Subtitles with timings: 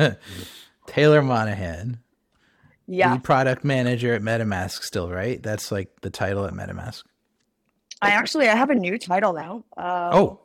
[0.86, 1.98] Taylor Monahan.
[2.86, 3.12] Yeah.
[3.12, 5.40] Lead product manager at MetaMask still, right?
[5.42, 7.02] That's like the title at MetaMask.
[8.02, 9.64] I actually I have a new title now.
[9.76, 10.40] Um, oh.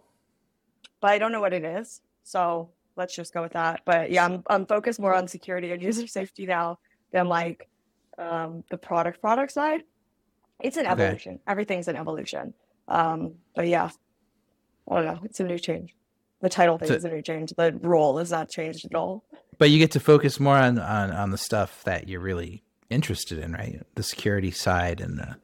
[1.02, 2.02] But I don't know what it is.
[2.23, 3.81] So let's just go with that.
[3.85, 6.80] But yeah, I'm I'm focused more on security and user safety now
[7.11, 7.67] than like
[8.17, 9.81] um, the product product side.
[10.59, 11.03] It's an Okay.
[11.03, 11.39] evolution.
[11.47, 12.53] Everything's an evolution.
[12.88, 13.89] Um, but yeah,
[14.89, 15.19] I don't know.
[15.23, 15.95] It's a new change.
[16.41, 17.53] The title thing So- is a new change.
[17.58, 19.23] The role is not changed at all.
[19.58, 23.38] But you get to focus more on, on, on the stuff that you're really interested
[23.40, 23.81] in, right?
[23.95, 25.38] The security side and the,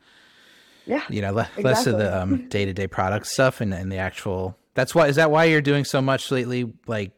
[0.85, 1.03] Yeah.
[1.09, 4.93] you know, le- less of the um, day-to-day product stuff and, and the actual, that's
[4.93, 6.71] why, is that why you're doing so much lately?
[6.87, 7.11] Like,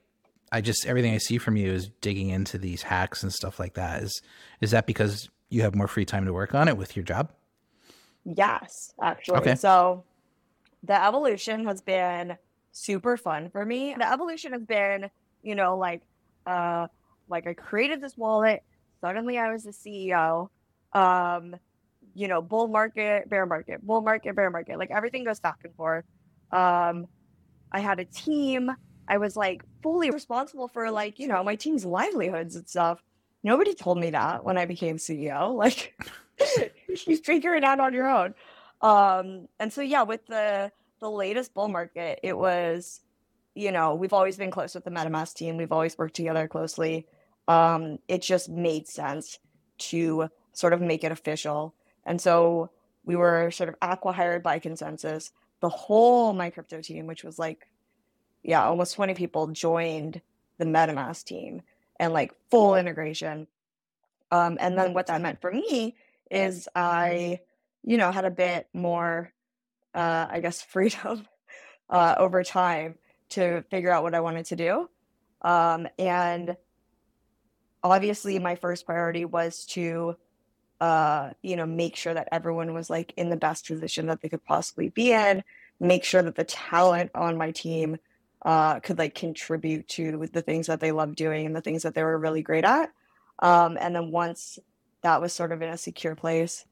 [0.52, 3.74] I just, everything I see from you is digging into these hacks and stuff like
[3.74, 4.04] that.
[4.04, 4.22] Is,
[4.62, 7.32] is that because you have more free time to work on it with your job?
[8.24, 9.38] Yes, actually.
[9.40, 9.56] Okay.
[9.56, 10.04] So
[10.84, 12.38] the evolution has been
[12.72, 13.96] super fun for me.
[13.98, 15.10] The evolution has been,
[15.42, 16.02] you know, like
[16.46, 16.88] uh
[17.30, 18.64] like I created this wallet,
[19.02, 20.50] suddenly I was the CEO.
[20.94, 21.56] Um,
[22.14, 24.78] you know, bull market, bear market, bull market, bear market.
[24.78, 26.06] Like everything goes back and forth.
[26.52, 27.08] Um,
[27.72, 28.72] I had a team.
[29.08, 33.02] I was like fully responsible for like, you know, my team's livelihoods and stuff.
[33.44, 35.56] Nobody told me that when I became CEO.
[35.56, 35.96] Like
[37.08, 38.34] you figure it out on your own.
[38.82, 43.02] Um, and so yeah, with the the latest bull market, it was,
[43.56, 45.58] you know, we've always been close with the MetaMask team.
[45.58, 47.08] We've always worked together closely.
[47.48, 49.40] Um, it just made sense
[49.78, 51.76] to sort of make it official.
[52.06, 52.72] And so
[53.06, 55.32] we were sort of aqua hired by ConsenSys.
[55.60, 57.68] The whole MyCrypto team, which was like,
[58.44, 60.22] yeah, almost 20 people joined
[60.58, 61.62] the MetaMask team
[62.00, 63.48] and like full integration.
[64.32, 65.96] Um, and then what that meant for me
[66.32, 67.40] is I,
[67.84, 69.32] you know, had a bit more,
[69.94, 71.28] uh, I guess, freedom
[71.90, 72.96] uh, over time
[73.34, 74.90] to figure out what I wanted to do.
[75.42, 76.56] Um, and
[77.84, 80.16] obviously, my first priority was to,
[80.80, 84.30] uh, you know, make sure that everyone was like in the best position that they
[84.30, 85.44] could possibly be in,
[85.80, 87.98] make sure that the talent on my team
[88.44, 91.96] uh, could like contribute to the things that they love doing and the things that
[91.96, 92.92] they were really great at.
[93.40, 94.60] Um, and then once
[95.02, 96.66] that was sort of in a secure place,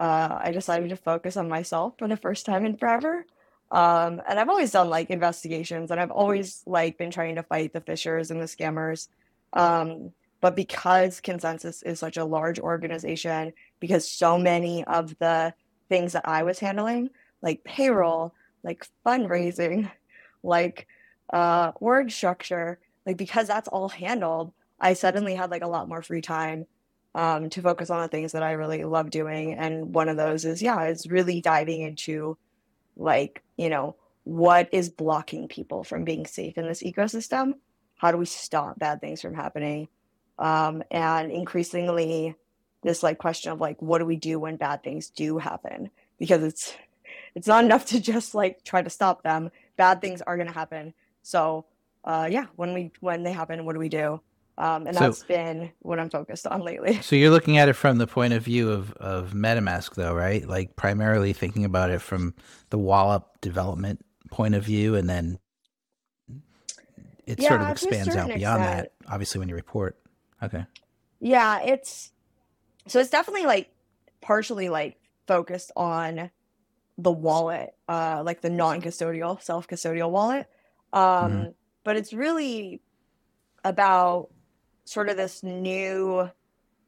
[0.00, 3.26] uh, I decided to focus on myself for the first time in forever.
[3.70, 7.72] Um, and I've always done like investigations and I've always like been trying to fight
[7.72, 9.08] the phishers and the scammers.
[9.52, 15.54] Um, but because ConsenSys is such a large organization, because so many of the
[15.88, 17.10] things that I was handling,
[17.40, 19.90] like payroll, like fundraising,
[20.42, 20.86] like
[21.32, 26.02] uh, org structure, like because that's all handled, I suddenly had like a lot more
[26.02, 26.66] free time
[27.14, 29.54] um, to focus on the things that I really love doing.
[29.54, 32.36] And one of those is, yeah, is really diving into
[32.96, 37.54] like, you know, what is blocking people from being safe in this ecosystem?
[37.96, 39.88] How do we stop bad things from happening?
[40.38, 42.34] Um, and increasingly,
[42.82, 45.90] this like question of like, what do we do when bad things do happen?
[46.18, 46.74] Because it's
[47.34, 49.50] it's not enough to just like try to stop them.
[49.76, 50.94] Bad things are going to happen.
[51.22, 51.66] So,
[52.04, 54.20] uh, yeah, when we when they happen, what do we do?
[54.56, 57.00] Um, and So- that's been what I'm focused on lately.
[57.02, 60.46] So you're looking at it from the point of view of, of MetaMask, though, right?
[60.46, 62.34] Like primarily thinking about it from
[62.70, 65.38] the Wallop development point of view, and then
[67.26, 68.90] it sort of Yeah, to a expands out beyond extent.
[69.00, 69.12] that.
[69.12, 69.98] Obviously, when you report,
[70.42, 70.66] okay,
[71.20, 72.12] Yeah, it's
[72.86, 73.70] so it's definitely like
[74.20, 76.30] partially like focused on
[76.98, 80.46] the wallet, uh, like the non-custodial, self-custodial wallet.
[80.92, 82.80] Um, but it's really
[83.64, 84.28] about
[84.84, 86.30] sort of this new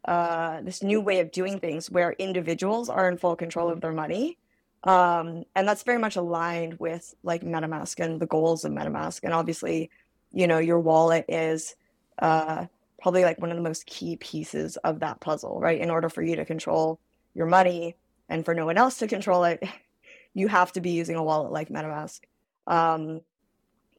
[0.05, 3.93] uh this new way of doing things where individuals are in full control of their
[3.93, 4.39] money.
[4.85, 9.25] Um, and that's very much aligned with like MetaMask and the goals of MetaMask.
[9.25, 9.91] And obviously,
[10.33, 11.75] you know, your wallet is
[12.21, 12.67] uh
[13.01, 15.81] probably like one of the most key pieces of that puzzle, right?
[15.81, 16.99] In order for you to control
[17.35, 17.97] your money
[18.29, 19.63] and for no one else to control it,
[20.35, 22.21] you have to be using a wallet like MetaMask.
[22.67, 23.21] Um,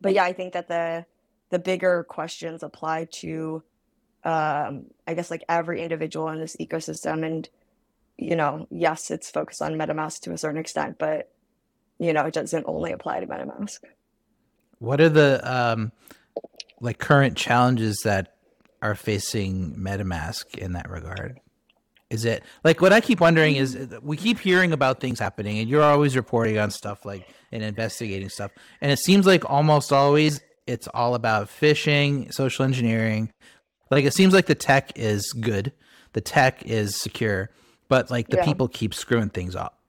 [0.02, 1.06] but yeah, I think that the
[1.50, 3.64] the bigger questions apply to,
[4.28, 7.26] um, I guess, like every individual in this ecosystem.
[7.26, 7.48] And
[8.18, 11.32] you know, yes, it's focused on MetaMask to a certain extent, but
[11.98, 13.80] you know, it doesn't only apply to MetaMask.
[14.80, 15.94] what are the um,
[16.82, 18.36] like current challenges that
[18.82, 21.40] are facing MetaMask in that regard?
[22.10, 25.60] Is it like what I keep wondering is uh, we keep hearing about things happening,
[25.60, 28.52] and you're always reporting on stuff like and investigating stuff,
[28.82, 33.32] and it seems like almost always it's all about phishing, social engineering.
[33.90, 35.72] Like it seems like the tech is good,
[36.14, 37.50] the tech is secure,
[37.88, 38.46] but like the Yeah.
[38.46, 39.80] people keep screwing things up.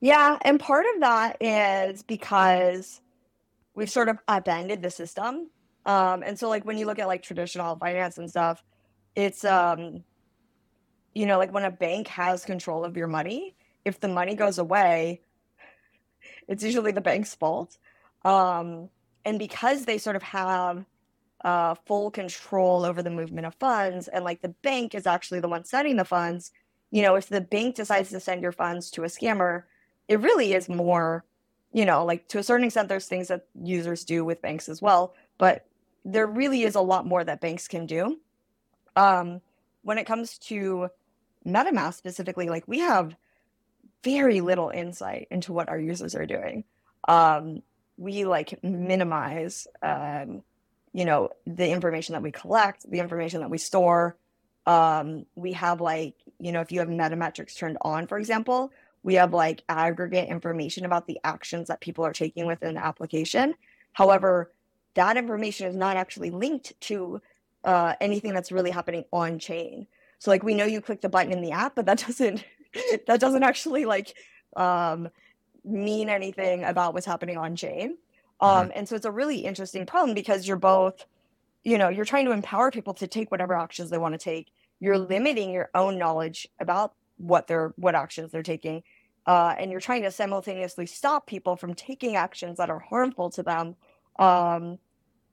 [0.00, 3.00] Yeah, and part of that is because
[3.74, 5.50] we've sort of upended the system.
[5.86, 8.62] Um, and so like when you look at like traditional finance and stuff,
[9.16, 10.04] it's um,
[11.14, 14.58] you know, like when a bank has control of your money, if the money goes
[14.58, 15.22] away,
[16.46, 17.76] it's usually the bank's fault.
[18.24, 18.90] Um,
[19.24, 20.84] and because they sort of have
[21.44, 25.48] uh, full control over the movement of funds, and like the bank is actually the
[25.48, 26.50] one sending the funds,
[26.90, 29.64] you know, if the bank decides to send your funds to a scammer,
[30.08, 31.24] it really is more,
[31.72, 34.80] you know, like to a certain extent, there's things that users do with banks as
[34.80, 35.66] well, but
[36.04, 38.18] there really is a lot more that banks can do.
[38.96, 39.40] Um,
[39.82, 40.88] when it comes to
[41.46, 43.14] MetaMask specifically, like we have
[44.02, 46.64] very little insight into what our users are doing.
[47.06, 47.62] Um,
[47.96, 50.42] we like minimize, um,
[50.98, 54.16] you know, the information that we collect, the information that we store.
[54.66, 58.72] Um, we have like, you know, if you have metametrics turned on, for example,
[59.04, 63.54] we have like aggregate information about the actions that people are taking within the application.
[63.92, 64.50] However,
[64.94, 67.22] that information is not actually linked to
[67.62, 69.86] uh, anything that's really happening on chain.
[70.18, 72.44] So like we know you click the button in the app, but that doesn't
[73.06, 74.14] that doesn't actually like
[74.56, 75.10] um,
[75.64, 77.98] mean anything about what's happening on chain.
[78.40, 78.70] Um, mm-hmm.
[78.74, 81.04] And so it's a really interesting problem because you're both,
[81.64, 84.52] you know, you're trying to empower people to take whatever actions they want to take.
[84.80, 88.84] You're limiting your own knowledge about what they're what actions they're taking,
[89.26, 93.42] uh, and you're trying to simultaneously stop people from taking actions that are harmful to
[93.42, 93.74] them
[94.20, 94.78] um,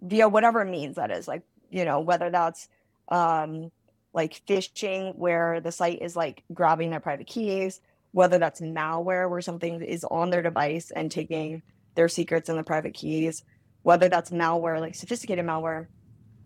[0.01, 1.27] via whatever means that is.
[1.27, 2.67] Like you know, whether that's
[3.09, 3.71] um,
[4.13, 7.81] like phishing, where the site is like grabbing their private keys,
[8.13, 11.61] whether that's malware, where something is on their device and taking
[11.95, 13.43] their secrets and the private keys,
[13.83, 15.87] whether that's malware, like sophisticated malware,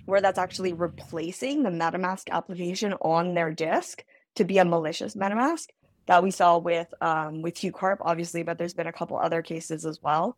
[0.06, 4.04] where that's actually replacing the MetaMask application on their disk
[4.36, 5.68] to be a malicious MetaMask
[6.08, 9.86] that we saw with um, with HuCorp, obviously, but there's been a couple other cases
[9.86, 10.36] as well.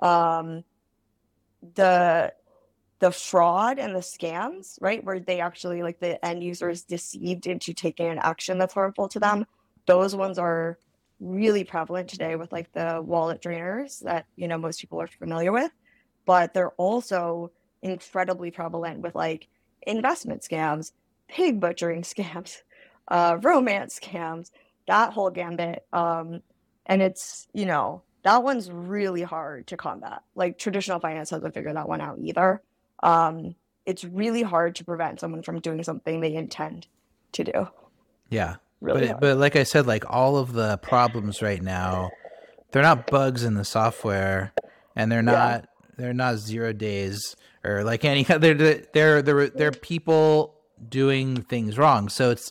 [0.00, 0.64] Um,
[1.74, 2.32] the
[2.98, 7.46] the fraud and the scams, right, where they actually like the end user is deceived
[7.46, 9.46] into taking an action that's harmful to them.
[9.86, 10.78] Those ones are
[11.20, 15.52] really prevalent today with like the wallet drainers that you know most people are familiar
[15.52, 15.72] with,
[16.26, 17.50] but they're also
[17.82, 19.48] incredibly prevalent with like
[19.86, 20.92] investment scams,
[21.28, 22.58] pig butchering scams,
[23.08, 24.50] uh, romance scams,
[24.86, 25.86] that whole gambit.
[25.92, 26.42] Um,
[26.86, 30.22] and it's you know that one's really hard to combat.
[30.34, 32.62] Like traditional finance hasn't figured that one out either
[33.04, 33.54] um,
[33.86, 36.88] it's really hard to prevent someone from doing something they intend
[37.32, 37.68] to do.
[38.30, 38.56] Yeah.
[38.84, 42.10] Really but, but like I said, like all of the problems right now,
[42.70, 44.52] they're not bugs in the software
[44.94, 45.86] and they're not, yeah.
[45.96, 50.54] they're not zero days or like any other, they're, they're, they're people
[50.88, 52.08] doing things wrong.
[52.08, 52.50] So it's,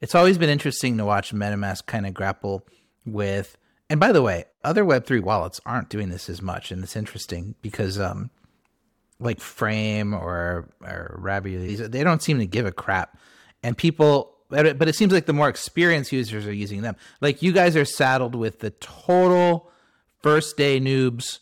[0.00, 2.66] it's always been interesting to watch MetaMask kind of grapple
[3.04, 3.56] with,
[3.88, 6.70] and by the way, other Web3 wallets aren't doing this as much.
[6.70, 8.30] And it's interesting because, um,
[9.20, 13.18] like Frame or or Rabby, they don't seem to give a crap,
[13.62, 14.36] and people.
[14.50, 16.96] But it seems like the more experienced users are using them.
[17.20, 19.70] Like you guys are saddled with the total
[20.22, 21.38] first day noobs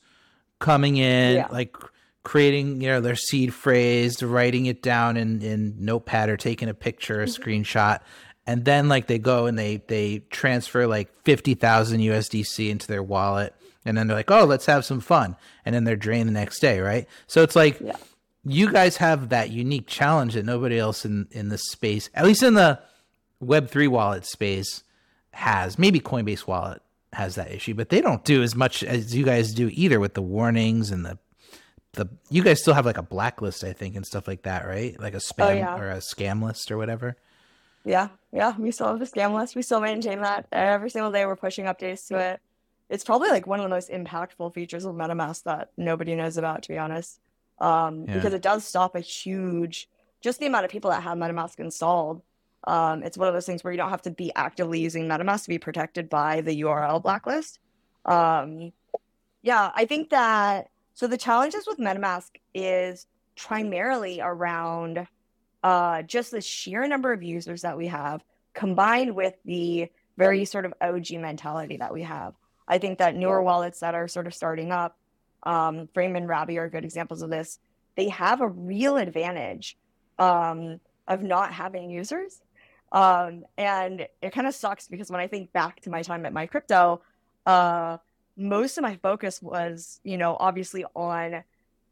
[0.59, 1.49] coming in, yeah.
[1.51, 1.77] like
[2.23, 6.75] creating you know their seed phrase, writing it down in in Notepad or taking a
[6.75, 7.43] picture, a mm-hmm.
[7.43, 8.01] screenshot,
[8.47, 13.03] and then like they go and they they transfer like fifty thousand USDC into their
[13.03, 13.55] wallet
[13.89, 16.61] and then they're like, "Oh, let's have some fun," and then they're drained the next
[16.61, 17.09] day, right?
[17.27, 17.97] So it's like yeah.
[18.45, 22.43] you guys have that unique challenge that nobody else in in this space, at least
[22.43, 22.79] in the
[23.41, 24.83] Web three wallet space,
[25.33, 25.79] has.
[25.79, 29.53] Maybe Coinbase Wallet has that issue, but they don't do as much as you guys
[29.53, 31.19] do either with the warnings and the
[31.93, 34.99] the you guys still have like a blacklist, I think, and stuff like that, right?
[35.01, 35.79] Like a oh, spam oh, yeah.
[35.79, 37.17] or a scam list or whatever.
[37.85, 39.57] Yeah, yeah, we still have the scam list.
[39.57, 41.25] We still maintain that every single day.
[41.25, 42.41] We're pushing updates to it
[42.89, 46.63] it's probably like one of the most impactful features of MetaMask that nobody knows about,
[46.63, 47.21] to be honest.
[47.59, 48.15] Um, yeah.
[48.15, 49.89] Because it does stop a huge,
[50.21, 52.23] just the amount of people that have MetaMask installed.
[52.65, 55.45] Um, it's one of those things where you don't have to be actively using MetaMask
[55.45, 57.61] to be protected by the URL blacklist.
[58.05, 58.73] Um,
[59.43, 65.07] yeah, I think that so the challenges with MetaMask is primarily around
[65.63, 68.23] uh, just the sheer number of users that we have,
[68.55, 72.35] combined with the very sort of OG mentality that we have.
[72.67, 74.97] I think that newer wallets that are sort of starting up,
[75.45, 77.59] um, Frame and Rabby are good examples of this.
[77.97, 79.77] They have a real advantage
[80.19, 82.41] um, of not having users.
[82.91, 86.33] Um, and it kind of sucks because when I think back to my time at
[86.33, 87.01] MyCrypto,
[87.47, 87.99] uh,
[88.37, 91.43] most of my focus was, you know, obviously on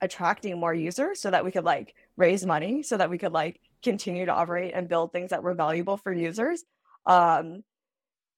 [0.00, 3.60] attracting more users so that we could like raise money, so that we could like
[3.82, 6.64] continue to operate and build things that were valuable for users.
[7.04, 7.62] Um,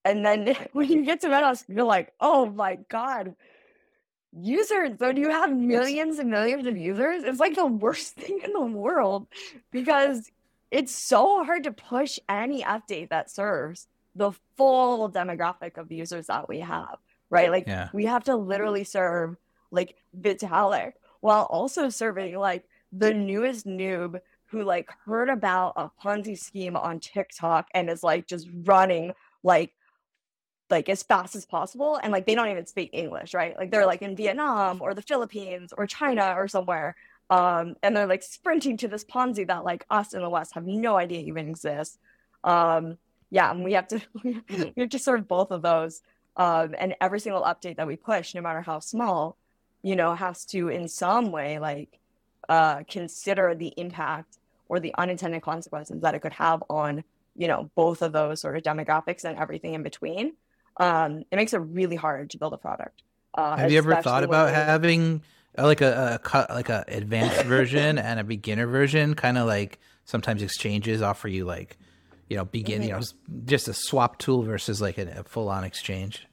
[0.05, 3.35] and then when you get to Meadows, you're like, oh my God,
[4.33, 8.53] users when you have millions and millions of users it's like the worst thing in
[8.53, 9.27] the world
[9.73, 10.31] because
[10.71, 16.49] it's so hard to push any update that serves the full demographic of users that
[16.49, 16.99] we have
[17.31, 17.51] right?
[17.51, 17.89] Like Yeah.
[17.93, 19.37] we have to literally serve
[19.71, 26.39] like vitalik while also serving like the newest noob who like heard about a ponzi
[26.39, 29.75] scheme on tiktok and is like just running like
[30.71, 31.99] like as fast as possible.
[32.03, 33.57] And like they don't even speak english right?
[33.59, 36.97] Like they're like in vietnam or the philippines or china or somewhere
[37.31, 40.67] um and they're like sprinting to this ponzi that like us in the west have
[40.67, 41.99] no idea even exists.
[42.45, 42.99] Um
[43.31, 44.43] yeah and we have to we
[44.77, 46.03] have to serve both of those.
[46.37, 49.37] Um and every single update that we push no matter how small
[49.83, 51.99] you know has to in some way like
[52.49, 57.05] uh consider the impact or the unintended consequences that it could have on
[57.39, 60.35] you know both of those sort of demographics and everything in between.
[60.77, 63.03] Um, it makes it really hard to build a product.
[63.35, 65.23] Uh, Have you ever thought about having
[65.65, 69.15] like a, a cut like a advanced version and a beginner version?
[69.15, 71.77] Kind of like sometimes exchanges offer you like
[72.29, 73.01] you know begin you know
[73.45, 76.27] just a swap tool versus like a, a full on exchange.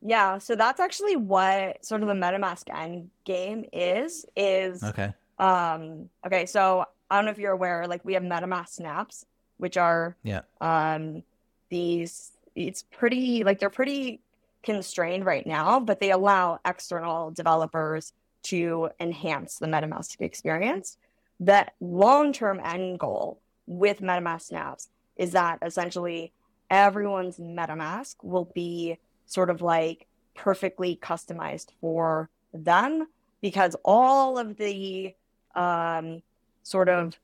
[0.00, 4.24] Yeah, so that's actually what sort of the MetaMask end game is.
[4.36, 5.12] Is Okay.
[5.38, 9.24] um okay, so I don't know if you're aware, like we have MetaMask snaps,
[9.56, 10.42] which are Yeah.
[10.60, 11.22] um
[11.70, 14.20] these it's pretty like they're pretty
[14.62, 18.12] constrained right now, but they allow external developers
[18.44, 20.96] to enhance the MetaMask experience.
[21.40, 26.32] That long-term end goal with MetaMask snaps is that essentially
[26.70, 33.06] everyone's MetaMask will be sort of like perfectly customized for them
[33.40, 35.14] because all of the
[35.54, 36.22] um,
[36.62, 37.18] sort of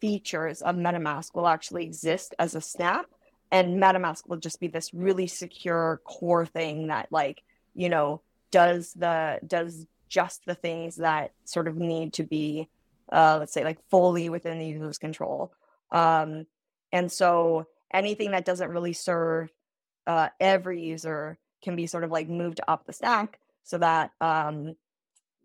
[0.00, 3.06] features of MetaMask will actually exist as a snap,
[3.50, 7.42] and MetaMask will just be this really secure core thing that, like,
[7.74, 12.68] you know, does the does just the things that sort of need to be,
[13.10, 15.52] uh, let's say, like fully within the user's control.
[15.90, 16.46] Um,
[16.92, 19.50] and so anything that doesn't really serve
[20.06, 24.74] uh, every user can be sort of like moved up the stack so that um,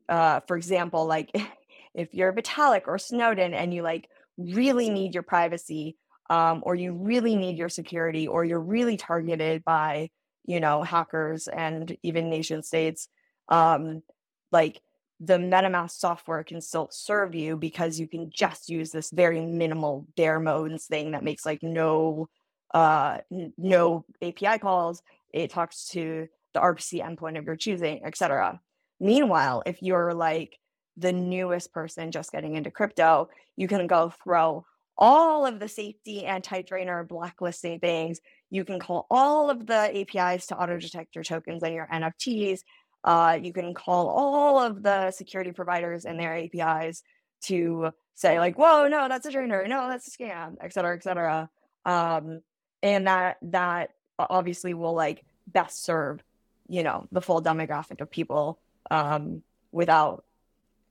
[0.10, 1.32] uh, for example, like
[1.94, 5.96] if you're Vitalik or Snowden and you like really need your privacy,
[6.30, 10.10] um, or you really need your security, or you're really targeted by,
[10.46, 13.08] you know, hackers and even nation states,
[13.48, 14.04] um,
[14.52, 14.82] like
[15.20, 20.06] the MetaMask software can still serve you because you can just use this very minimal
[20.16, 22.30] bare modes thing that makes like no
[22.74, 25.02] uh n- no API calls.
[25.34, 28.60] It talks to the RPC endpoint of your choosing, etc.
[29.00, 30.58] Meanwhile, if you're like
[30.98, 34.66] the newest person just getting into crypto, you can go throw
[34.98, 38.20] all of the safety anti-drainer blacklisting things.
[38.50, 42.62] You can call all of the APIs to auto detect your tokens and your NFTs.
[43.04, 47.04] Uh, you can call all of the security providers and their APIs
[47.42, 49.66] to say like, "Whoa, no, that's a drainer.
[49.68, 51.50] No, that's a scam," et cetera, et cetera.
[51.86, 52.42] Um,
[52.84, 56.24] and that that obviously will like best serve,
[56.68, 58.60] you know, the full demographic of people
[58.92, 60.24] um, without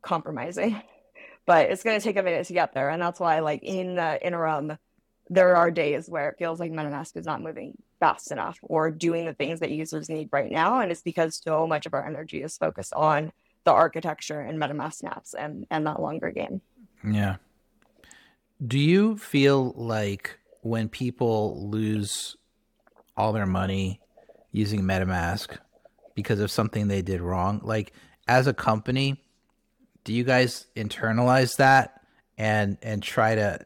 [0.02, 0.80] compromising.
[1.46, 3.94] But it's going to take a minute to get there, and that's why, like in
[3.94, 4.76] the interim,
[5.30, 9.26] there are days where it feels like MetaMask is not moving fast enough or doing
[9.26, 12.42] the things that users need right now, and it's because so much of our energy
[12.42, 13.32] is focused on
[13.64, 16.60] the architecture and MetaMask snaps and and that longer game.
[17.04, 17.36] Yeah.
[18.64, 22.36] Do you feel like when people lose
[23.16, 24.00] all their money
[24.52, 25.58] using MetaMask
[26.14, 27.92] because of something they did wrong, like
[28.26, 29.22] as a company,
[30.04, 32.00] do you guys internalize that
[32.38, 33.58] and and try to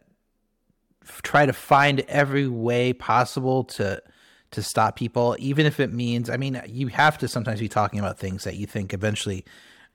[1.22, 4.02] try to find every way possible to
[4.50, 7.98] to stop people even if it means i mean you have to sometimes be talking
[7.98, 9.44] about things that you think eventually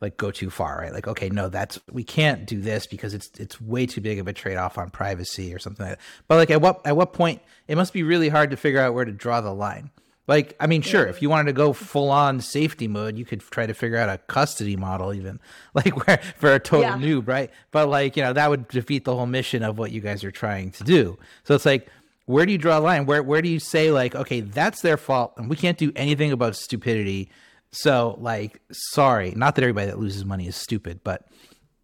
[0.01, 0.91] like go too far right?
[0.93, 4.27] Like okay no that's we can't do this because it's it's way too big of
[4.27, 6.05] a trade-off on privacy or something like that.
[6.27, 8.93] But like at what at what point it must be really hard to figure out
[8.93, 9.91] where to draw the line.
[10.27, 13.39] Like i mean sure if you wanted to go full on safety mode you could
[13.39, 15.39] try to figure out a custody model even
[15.73, 16.97] like where for a total Yeah.
[16.97, 17.49] noob right?
[17.71, 20.31] But like you know that would defeat the whole mission of what you guys are
[20.31, 21.17] trying to do.
[21.45, 21.87] So it's like
[22.25, 24.97] where do you draw a line where where do you say like okay that's their
[24.97, 27.29] fault and we can't do anything about stupidity
[27.71, 31.25] so like sorry not that everybody that loses money is stupid but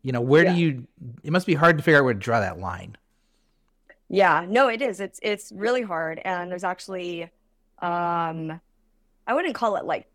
[0.02, 0.54] you know where Yeah.
[0.54, 0.88] do you
[1.24, 2.98] it must be hard to figure out where to draw that line
[4.10, 5.00] Yeah, no, it is.
[5.00, 7.24] It's it's really hard, and there's actually,
[7.80, 8.60] um,
[9.26, 10.08] I wouldn't call it like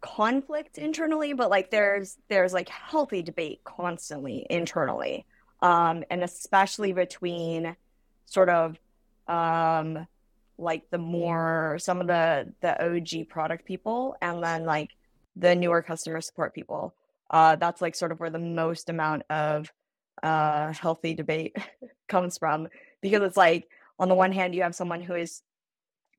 [0.00, 5.24] conflict internally, but like there's there's like healthy debate constantly internally,
[5.60, 7.74] um, and especially between
[8.26, 8.78] sort of
[9.28, 10.06] um
[10.58, 14.90] like the more some of the the OG product people and then like
[15.36, 16.94] the newer customer support people.
[17.30, 19.70] Uh, that's like sort of where the most amount of
[20.22, 21.56] uh, healthy debate
[22.08, 22.68] comes from
[23.02, 23.68] because it's like
[23.98, 25.42] on the one hand you have someone who is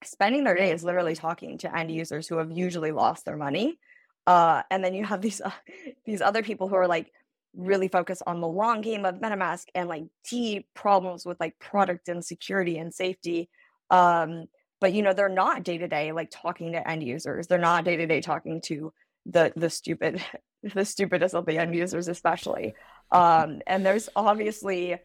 [0.03, 3.79] spending their days literally talking to end users who have usually lost their money
[4.27, 5.41] uh, and then you have these
[6.05, 7.11] these other people who are like
[7.57, 12.07] really focus on the long game of metamask and like deep problems with like product
[12.07, 13.49] and security and safety
[13.89, 14.47] um,
[14.79, 17.47] but you know they're not day to day like talking to end users.
[17.47, 18.93] They're not day to day talking to
[19.25, 20.21] the the stupid
[20.75, 22.75] the stupidest of the end users especially.
[23.11, 24.97] Um, and there's obviously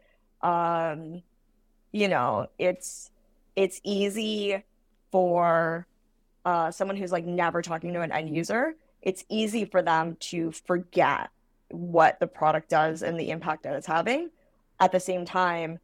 [0.43, 1.23] um,
[1.93, 3.11] you know it's
[3.57, 4.63] it's easy
[5.11, 5.87] for
[6.45, 10.53] uh, someone who's like never talking to an end user it's easy for them to
[10.53, 11.29] forget
[11.73, 14.31] what the product does and the impact that it's having.
[14.81, 15.79] At the same time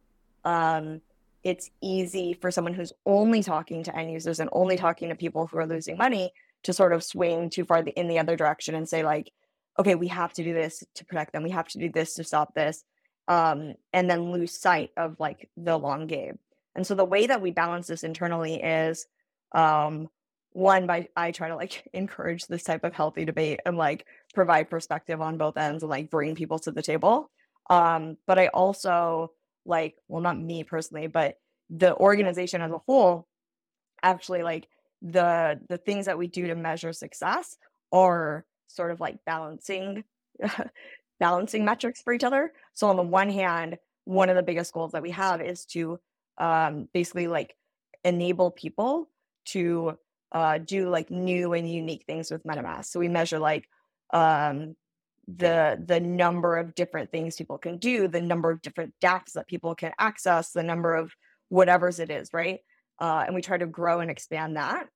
[0.45, 1.01] um,
[1.43, 5.47] it's easy for someone who's only talking to end users and only talking to people
[5.47, 6.31] who are losing money
[6.63, 9.31] to sort of swing too far in the other direction and say like
[9.77, 11.43] okay we have to do this to protect them.
[11.43, 12.83] We have to do this to stop this
[13.27, 16.39] um, and then lose sight of like the long game.
[16.75, 19.05] And so the way that we balance this internally is
[19.53, 20.09] um,
[20.53, 24.69] one by i try to like encourage this type of healthy debate and like provide
[24.69, 27.29] perspective on both ends and like bring people to the table.
[27.69, 29.31] Um, but i also
[29.65, 31.35] like well not me personally but
[31.69, 33.27] the organization as a whole
[34.01, 34.67] actually like
[35.01, 37.57] the the things that we do to measure success
[37.91, 40.03] are sort of like balancing
[41.19, 42.53] balancing metrics for each other.
[42.73, 45.99] So on the one hand one of the biggest goals that we have is to
[46.39, 47.55] um, basically like
[48.03, 49.09] enable people
[49.45, 49.97] to
[50.31, 52.85] uh, do like new and unique things with metamask.
[52.85, 53.67] So we measure like
[54.11, 54.75] um,
[55.37, 59.47] the the number of different things people can do the number of different dapps that
[59.47, 61.13] people can access the number of
[61.49, 62.59] whatever's it is right?
[62.99, 64.87] Uh, and we try to grow and expand that.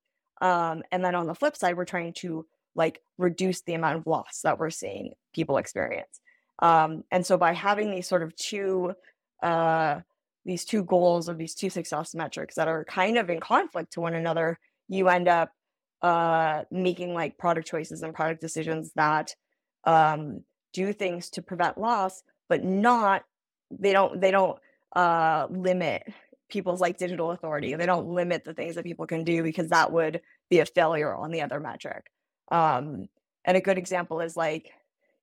[0.42, 2.46] Um, and then on the flip side we're trying to
[2.76, 6.20] like reduce the amount of loss that we're seeing people experience.
[6.60, 8.94] Um, and so by having these sort of two
[9.44, 10.00] uh,
[10.46, 14.02] these two goals of these two success metrics that are kind of in conflict to
[14.02, 15.52] one another you end up
[16.04, 19.34] uh, making like product choices and product decisions that
[19.86, 20.42] um,
[20.74, 23.24] do things to prevent loss, but not
[23.72, 24.60] they don't they don't
[24.96, 26.04] uh, limit
[26.50, 27.74] people's like digital authority.
[27.76, 31.16] They don't limit the things that people can do because that would be a failure
[31.16, 32.12] on the other metric.
[32.52, 33.08] Um,
[33.46, 34.72] and a good example is like,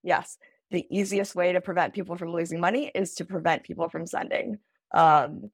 [0.03, 0.39] yes,
[0.71, 4.59] the easiest way to prevent people from losing money is to prevent people from sending.
[4.93, 5.51] Um,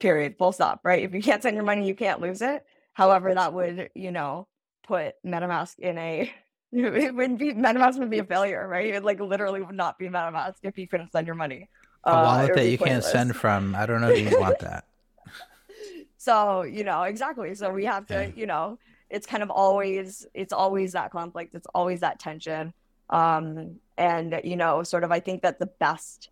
[0.00, 0.36] period.
[0.38, 0.80] Full stop.
[0.82, 1.04] Right.
[1.04, 2.64] If you can't send your money, you can't lose it.
[2.94, 4.48] However, that would you know
[4.82, 6.32] put MetaMask in a
[6.72, 8.94] it wouldn't be MetaMask would be a failure, right?
[8.94, 11.68] It like literally would not be MetaMask if you couldn't send your money.
[12.04, 13.04] A uh, wallet that you pointless.
[13.04, 13.74] can't send from.
[13.74, 14.84] I don't know if you want that.
[16.16, 17.54] so you know exactly.
[17.54, 18.30] So we have to, yeah.
[18.34, 18.78] you know,
[19.10, 21.54] it's kind of always it's always that conflict.
[21.54, 22.72] It's always that tension.
[23.10, 26.30] Um, and you know, sort of, I think that the best,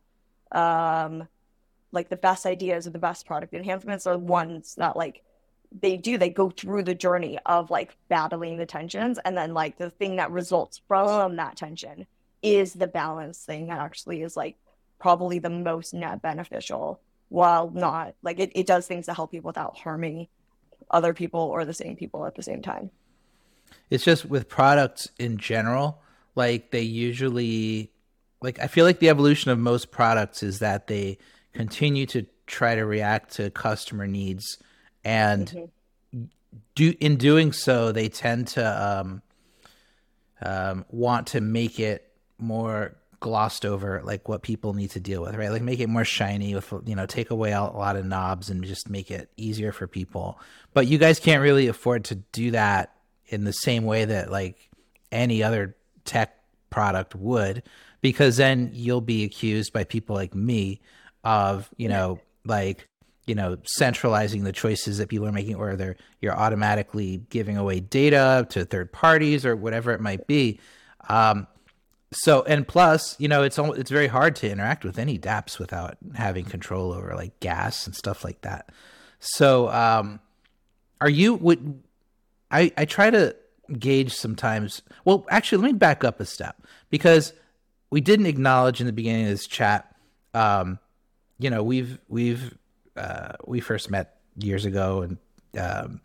[0.51, 1.29] um,
[1.93, 5.23] like the best ideas or the best product enhancements are ones that like
[5.73, 9.79] they do they go through the journey of like battling the tensions and then like
[9.79, 12.07] the thing that results from that tension
[12.43, 14.57] is the balance thing that actually is like
[14.99, 19.49] probably the most net beneficial while not like it, it does things to help people
[19.49, 20.27] without harming
[20.91, 22.91] other people or the same people at the same time.
[23.91, 26.03] It's just with products in general
[26.35, 27.93] like they usually
[28.41, 31.19] like i feel like the evolution of most products is that they
[31.53, 34.59] continue to try to react to customer needs
[35.05, 36.25] and mm-hmm.
[36.75, 39.23] do in doing so they tend to um,
[40.43, 45.35] um, want to make it more glossed over like what people need to deal with
[45.37, 45.51] right?
[45.51, 48.65] Like make it more shiny with you know take away a lot of knobs and
[48.65, 50.41] just make it easier for people.
[50.73, 52.95] But you guys can't really afford to do that
[53.27, 54.69] in the same way that like
[55.13, 56.37] any other tech
[56.71, 57.63] product would
[58.01, 60.81] because then you'll be accused by people like me
[61.23, 62.89] of you know like
[63.31, 67.79] you know centralizing the choices that people are making or they're you're automatically giving away
[67.79, 70.59] data to third parties or whatever it might be.
[71.09, 71.47] Um,
[72.13, 75.97] so and plus you know it's it's very hard to interact with any dapps without
[76.17, 78.71] having control over like gas and stuff like that.
[79.21, 80.19] So um,
[81.01, 81.81] are you would
[82.51, 83.37] i i try to
[83.79, 87.33] gauge sometimes well actually let me back up a step because
[87.91, 89.95] we didn't acknowledge in the beginning of this chat
[90.35, 90.81] um,
[91.39, 92.59] you know we've we've
[92.97, 95.19] uh, we first met years ago and
[95.59, 96.01] um,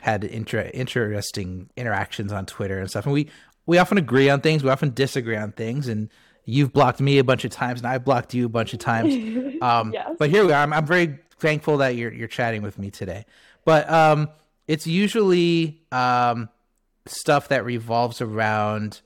[0.00, 3.04] had inter- interesting interactions on Twitter and stuff.
[3.04, 3.28] And we
[3.66, 6.08] we often agree on things, we often disagree on things, and
[6.46, 9.14] you've blocked me a bunch of times, and I've blocked you a bunch of times.
[9.60, 10.14] Um, yes.
[10.20, 10.62] But here we are.
[10.62, 13.24] I'm, I'm, very thankful that you're you're chatting with me today.
[13.64, 14.28] But um,
[14.68, 16.48] it's usually um,
[17.06, 19.00] stuff that revolves around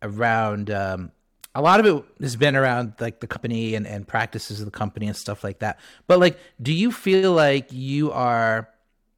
[0.00, 1.12] around um,
[1.58, 4.70] a lot of it has been around like the company and, and practices of the
[4.70, 5.80] company and stuff like that.
[6.06, 8.68] But like, do you feel like you are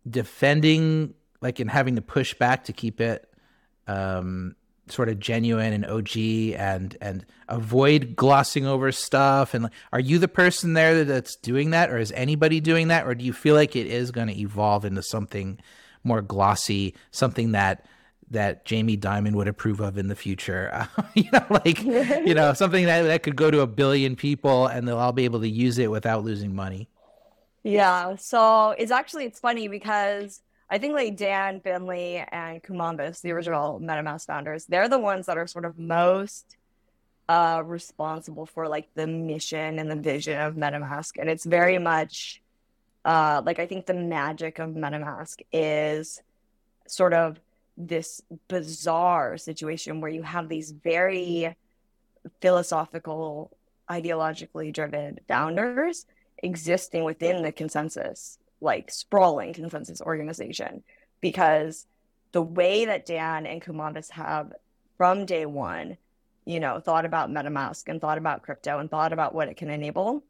[0.09, 3.29] defending like and having to push back to keep it
[3.87, 4.57] um,
[4.88, 6.16] sort of genuine and OG
[6.57, 11.70] and and avoid glossing over stuff and like, are you the person there that's doing
[11.70, 14.40] that or is anybody doing that or do you feel like it is going to
[14.40, 15.59] evolve into something
[16.05, 17.85] more glossy something that
[18.30, 20.88] that Jamie Dimon would approve of in the future.
[21.14, 24.86] you know, like you know, something that that could go to a billion people and
[24.86, 26.88] they'll all be able to use it without losing money.
[27.62, 28.16] Yeah.
[28.16, 33.80] So it's actually it's funny because I think like Dan Finlay and Kumavis, the original
[33.80, 36.56] MetaMask founders, they're the ones that are sort of most
[37.28, 41.18] uh responsible for like the mission and the vision of MetaMask.
[41.18, 42.40] And it's very much
[43.04, 46.22] uh like I think the magic of MetaMask is
[46.86, 47.40] sort of
[47.86, 51.56] this bizarre situation where you have these very
[52.40, 53.50] philosophical,
[53.88, 56.06] ideologically driven founders
[56.42, 60.82] existing within the ConsenSys, like sprawling ConsenSys organization.
[61.20, 61.86] Because
[62.32, 64.52] the way that Dan and Kumavis have
[64.96, 65.96] from day one,
[66.44, 69.70] you know, thought about MetaMask and thought about crypto and thought about what it can
[69.70, 70.22] enable,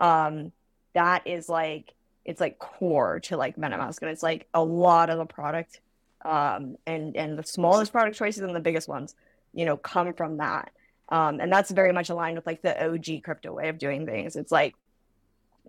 [0.00, 0.52] um,
[0.94, 1.94] that is like
[2.24, 4.02] it's like core to like MetaMask.
[4.02, 5.80] And it's like a lot of the product
[6.24, 9.14] um, and and the smallest product choices and the biggest ones,
[9.52, 10.72] you know, come from that.
[11.08, 14.36] Um, and that's very much aligned with like the OG crypto way of doing things.
[14.36, 14.74] It's like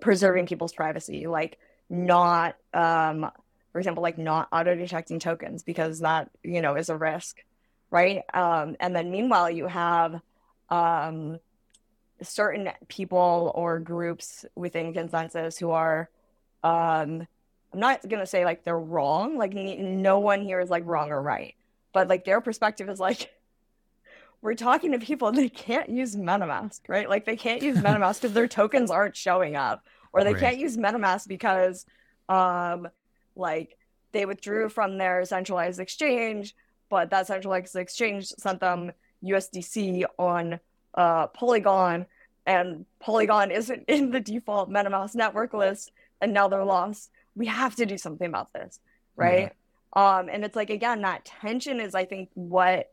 [0.02, 1.58] preserving people's privacy, like
[1.90, 3.32] not, um,
[3.72, 7.44] for example, like not auto detecting tokens because that you know is a risk,
[7.90, 8.24] right?
[8.34, 10.20] Um, and then meanwhile, you have
[10.70, 11.40] um,
[12.22, 16.10] certain people or groups within ConsenSys who are
[16.64, 17.28] um,
[17.74, 19.38] I'm not gonna say like they're wrong.
[19.38, 21.56] Like no one here is like wrong or right,
[21.94, 23.32] but like their perspective is like
[24.42, 27.10] we're talking to people they can't use MetaMask, right?
[27.10, 30.42] Like they can't use MetaMask because their tokens aren't showing up, or they right.
[30.42, 31.86] can't use MetaMask because
[32.28, 32.88] um
[33.36, 33.78] like
[34.12, 36.56] they withdrew from their centralized exchange,
[36.90, 38.92] but that centralized exchange sent them
[39.24, 40.60] USDC on
[40.96, 42.08] uh, Polygon,
[42.48, 47.76] and Polygon isn't in the default MetaMask network list, and now they're lost we have
[47.76, 48.80] to do something about this
[49.15, 49.52] right?
[49.96, 50.18] Yeah.
[50.20, 52.92] um and it's like again that tension is i think what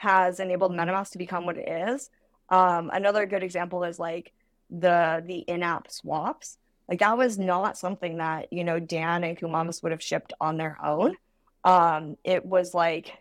[0.00, 2.08] has enabled metamask to become what it is.
[2.48, 4.32] Um another good example is like
[4.70, 6.56] the the in-app swaps.
[6.88, 10.56] Like that was not something that you know dan and kumavis would have shipped on
[10.56, 11.16] their own.
[11.64, 13.12] Um it was like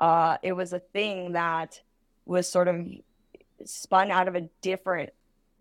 [0.00, 1.82] uh it was a thing that
[2.24, 2.86] was sort of
[3.66, 5.10] spun out of a different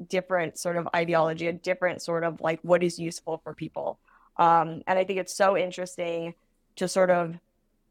[0.07, 3.99] different sort of ideology, a different sort of like what is useful for people.
[4.38, 6.33] Um, and I think it's so interesting
[6.77, 7.38] to sort of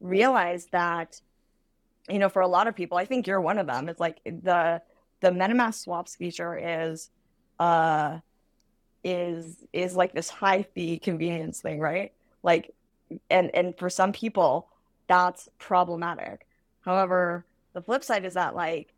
[0.00, 1.20] realize that,
[2.08, 3.88] you know, for a lot of people, I think you're one of them.
[3.88, 4.80] It's like the
[5.20, 7.10] the MetaMask swaps feature is
[7.58, 8.18] uh
[9.02, 12.12] is is like this high fee convenience thing, right?
[12.42, 12.74] Like
[13.30, 14.68] and and for some people
[15.06, 16.46] that's problematic.
[16.82, 18.94] However, the flip side is that like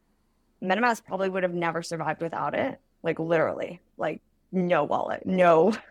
[0.62, 4.21] MetaMask probably would have never survived without it like literally, like
[4.53, 5.75] no wallet, no.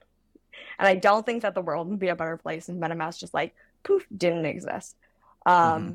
[0.77, 3.33] And I don't think that the world would be a better place if MetaMask just
[3.33, 4.95] like poof didn't exist.
[5.45, 5.93] Um, mm-hmm.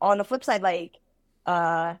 [0.00, 0.96] On the flip side, like,
[1.44, 1.94] uh,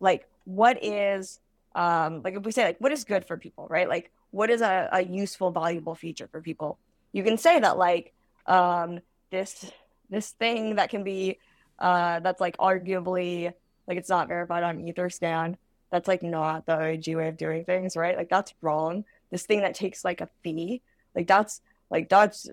[0.00, 1.40] like what is
[1.74, 4.60] um like if we say like what is good for people right like what is
[4.60, 6.78] a, a useful valuable feature for people
[7.12, 8.12] you can say that like
[8.46, 9.70] um this
[10.08, 11.38] this thing that can be
[11.78, 13.52] uh that's like arguably
[13.86, 15.56] like it's not verified on Etherscan.
[15.90, 18.16] That's like not the OG way of doing things, right?
[18.16, 19.04] Like that's wrong.
[19.30, 20.82] This thing that takes like a fee,
[21.14, 22.48] like that's like that's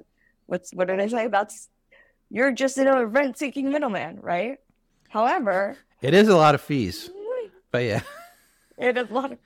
[0.45, 1.27] what's what did I say?
[1.27, 1.69] That's
[2.29, 4.57] you're just a rent seeking middleman, right?
[5.09, 7.09] However, it is a lot of fees,
[7.71, 8.01] but yeah,
[8.77, 9.37] it is a lot of.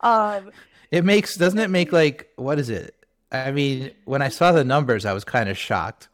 [0.00, 0.52] Um,
[0.90, 2.94] it makes doesn't it make like what is it?
[3.32, 6.08] I mean, when I saw the numbers, I was kind of shocked.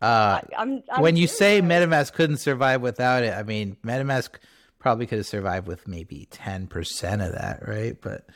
[0.00, 4.30] Uh, I'm, I'm when you say MetaMask couldn't survive without it, I mean MetaMask
[4.78, 8.00] probably could have survived with maybe ten percent of that, right?
[8.00, 8.26] But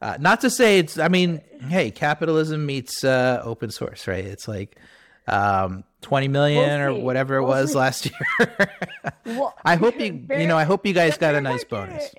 [0.00, 0.98] uh, not to say it's.
[0.98, 4.24] I mean, hey, capitalism meets uh, open source, right?
[4.24, 4.76] It's like
[5.28, 7.78] um, twenty million we'll or whatever it we'll was see.
[7.78, 8.06] last
[8.40, 8.70] year.
[9.26, 11.90] well, I hope you, bear, you know, I hope you guys got a nice market,
[11.90, 12.14] bonus.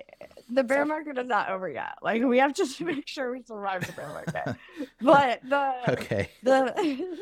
[0.50, 1.98] The bear market is not over yet.
[2.02, 4.56] Like we have to make sure we survive the bear market.
[5.02, 7.18] but the okay the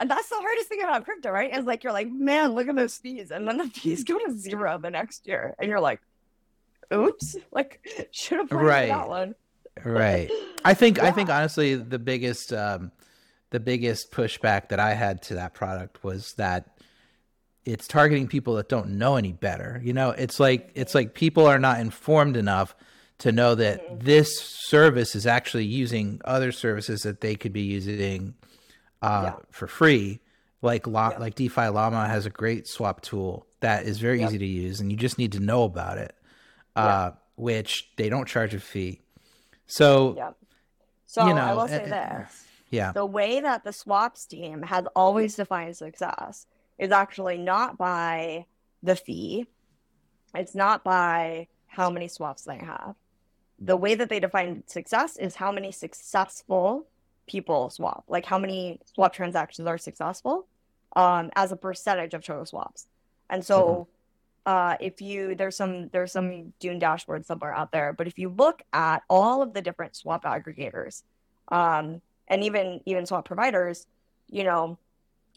[0.00, 1.54] and that's the hardest thing about crypto, right?
[1.56, 4.32] Is like you're like, man, look at those fees, and then the fees go to
[4.32, 6.00] zero the next year, and you're like,
[6.92, 8.88] oops, like should have right.
[8.88, 9.34] that one.
[9.84, 10.30] right.
[10.64, 11.06] I think yeah.
[11.06, 12.92] I think honestly the biggest um,
[13.50, 16.78] the biggest pushback that I had to that product was that
[17.64, 19.80] it's targeting people that don't know any better.
[19.82, 22.74] You know, it's like it's like people are not informed enough
[23.18, 24.04] to know that mm-hmm.
[24.04, 24.28] this
[24.66, 28.34] service is actually using other services that they could be using
[29.04, 29.34] uh, yeah.
[29.50, 30.20] for free.
[30.62, 31.18] Like yeah.
[31.18, 34.30] like DeFi Llama has a great swap tool that is very yep.
[34.30, 36.14] easy to use, and you just need to know about it.
[36.74, 37.18] Uh, yeah.
[37.36, 39.02] Which they don't charge a fee.
[39.66, 40.30] So, yeah.
[41.06, 42.46] So you know, I will say this.
[42.70, 42.92] Yeah.
[42.92, 46.46] The way that the swaps team has always defined success
[46.78, 48.46] is actually not by
[48.82, 49.46] the fee.
[50.34, 52.94] It's not by how many swaps they have.
[53.58, 56.86] The way that they define success is how many successful
[57.26, 60.46] people swap, like how many swap transactions are successful
[60.96, 62.86] um, as a percentage of total swaps.
[63.30, 63.88] And so
[64.46, 64.52] mm-hmm.
[64.52, 68.28] uh, if you there's some there's some Dune dashboard somewhere out there, but if you
[68.28, 71.02] look at all of the different swap aggregators
[71.48, 73.86] um, and even even swap providers,
[74.30, 74.78] you know,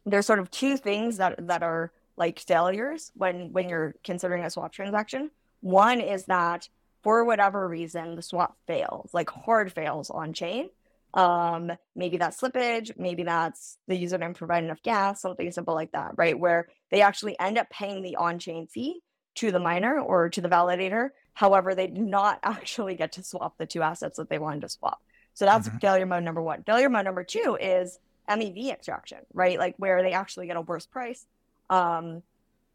[0.05, 4.49] there's sort of two things that that are like failures when when you're considering a
[4.49, 5.31] swap transaction.
[5.61, 6.69] One is that
[7.03, 10.69] for whatever reason the swap fails, like hard fails on chain.
[11.13, 15.91] Um, maybe that's slippage, maybe that's the user didn't provide enough gas, something simple like
[15.93, 16.37] that, right?
[16.37, 19.01] Where they actually end up paying the on-chain fee
[19.35, 21.09] to the miner or to the validator.
[21.33, 24.69] However, they do not actually get to swap the two assets that they wanted to
[24.69, 25.01] swap.
[25.33, 25.77] So that's mm-hmm.
[25.77, 26.63] failure mode number one.
[26.63, 29.57] Failure mode number two is MEV extraction, right?
[29.57, 31.25] Like where they actually get a worse price
[31.69, 32.23] um,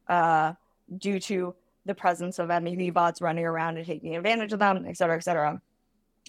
[0.08, 0.54] uh,
[0.96, 4.96] due to the presence of MEV bots running around and taking advantage of them, et
[4.96, 5.60] cetera, et cetera.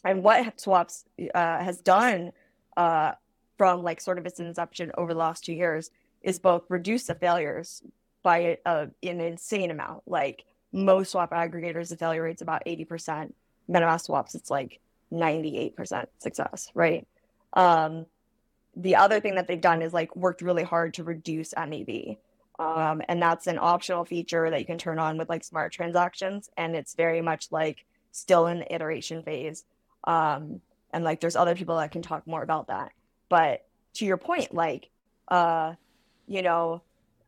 [0.04, 2.32] And what Swaps uh, has done
[2.76, 3.14] uh,
[3.58, 7.16] from like sort of its inception over the last two years is both reduce the
[7.16, 7.82] failures
[8.24, 10.04] by uh, an insane amount.
[10.08, 13.32] Like most swap aggregators, the failure rate's about 80%.
[13.70, 14.80] MetaMask swaps, it's like
[15.12, 17.08] 98% success, right?
[17.54, 18.06] Um,
[18.76, 22.18] the other thing that they've done is like worked really hard to reduce MEV.
[22.60, 26.50] Um, and that's an optional feature that you can turn on with like smart transactions.
[26.58, 29.66] And it's very much like still in the iteration phase.
[30.04, 30.62] Um,
[30.92, 32.92] and like there's other people that can talk more about that.
[33.30, 34.90] But to your point, like,
[35.28, 35.74] uh,
[36.28, 36.82] you know,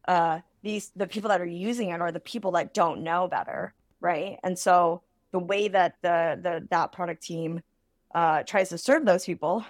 [0.07, 3.73] uh, these the people that are using it are the people that don't know better,
[3.99, 4.39] right?
[4.43, 7.61] And so the way that the the that product team
[8.13, 9.65] uh, tries to serve those people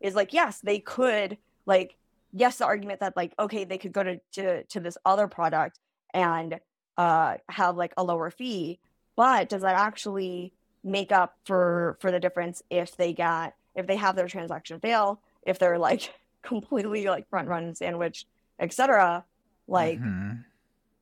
[0.00, 1.94] is like yes they could like
[2.32, 5.78] yes the argument that like okay they could go to to, to this other product
[6.14, 6.58] and
[6.96, 8.80] uh, have like a lower fee
[9.16, 13.96] but does that actually make up for for the difference if they get if they
[13.96, 16.12] have their transaction fail if they're like
[16.42, 18.26] completely like front run sandwich
[18.58, 19.24] etc
[19.68, 20.36] like mm-hmm.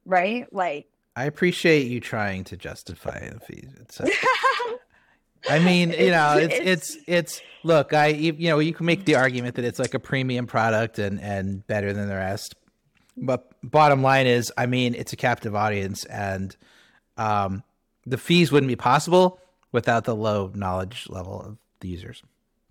[0.04, 4.00] right like i appreciate you trying to justify the fees it's
[5.48, 9.14] I mean, you know, it's it's it's look, I you know, you can make the
[9.14, 12.54] argument that it's like a premium product and and better than the rest.
[13.16, 16.56] But bottom line is, I mean, it's a captive audience and
[17.16, 17.62] um
[18.06, 19.40] the fees wouldn't be possible
[19.72, 22.22] without the low knowledge level of the users.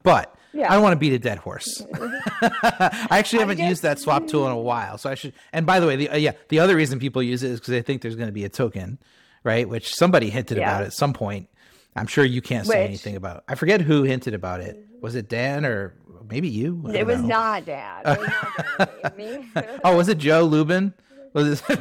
[0.04, 0.72] But yeah.
[0.72, 1.86] I don't want to beat a dead horse.
[2.42, 5.34] I actually haven't I used that swap tool in a while, so I should.
[5.52, 7.72] And by the way, the uh, yeah, the other reason people use it is because
[7.72, 9.00] they think there's going to be a token,
[9.44, 9.68] right?
[9.68, 10.70] Which somebody hinted yeah.
[10.70, 11.50] about at some point
[11.98, 13.44] I'm sure you can't say Which, anything about.
[13.48, 14.78] I forget who hinted about it.
[15.02, 15.96] Was it Dan or
[16.30, 16.90] maybe you?
[16.94, 18.04] It was not Dan.
[18.06, 18.30] Was
[18.78, 20.94] not oh, was it Joe Lubin?
[21.34, 21.80] Was it?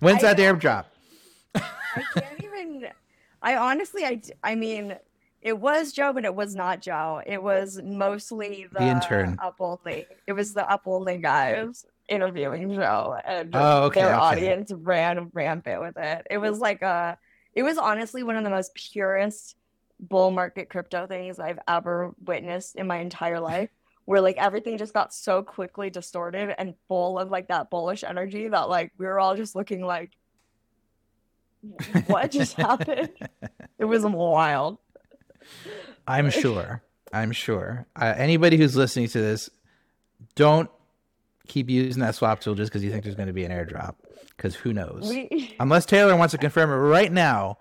[0.00, 0.84] When's I that airdrop?
[1.54, 2.33] I can't.
[3.44, 4.96] I honestly, I, I mean,
[5.42, 7.20] it was Joe, but it was not Joe.
[7.24, 10.04] It was mostly the, the intern upholding.
[10.26, 14.18] It was the upholding guys interviewing Joe, and oh, okay, their okay.
[14.18, 16.26] audience ran rampant with it.
[16.30, 17.18] It was like a
[17.54, 19.56] it was honestly one of the most purest
[20.00, 23.68] bull market crypto things I've ever witnessed in my entire life.
[24.06, 28.48] Where like everything just got so quickly distorted and full of like that bullish energy
[28.48, 30.12] that like we were all just looking like,
[32.06, 33.10] what just happened?
[33.78, 34.78] It was wild.
[36.06, 36.82] I'm sure.
[37.12, 37.86] I'm sure.
[37.94, 39.50] Uh, anybody who's listening to this,
[40.34, 40.70] don't
[41.46, 43.96] keep using that swap tool just because you think there's going to be an airdrop
[44.36, 45.08] because who knows?
[45.08, 45.54] We...
[45.60, 47.58] Unless Taylor wants to confirm it right now.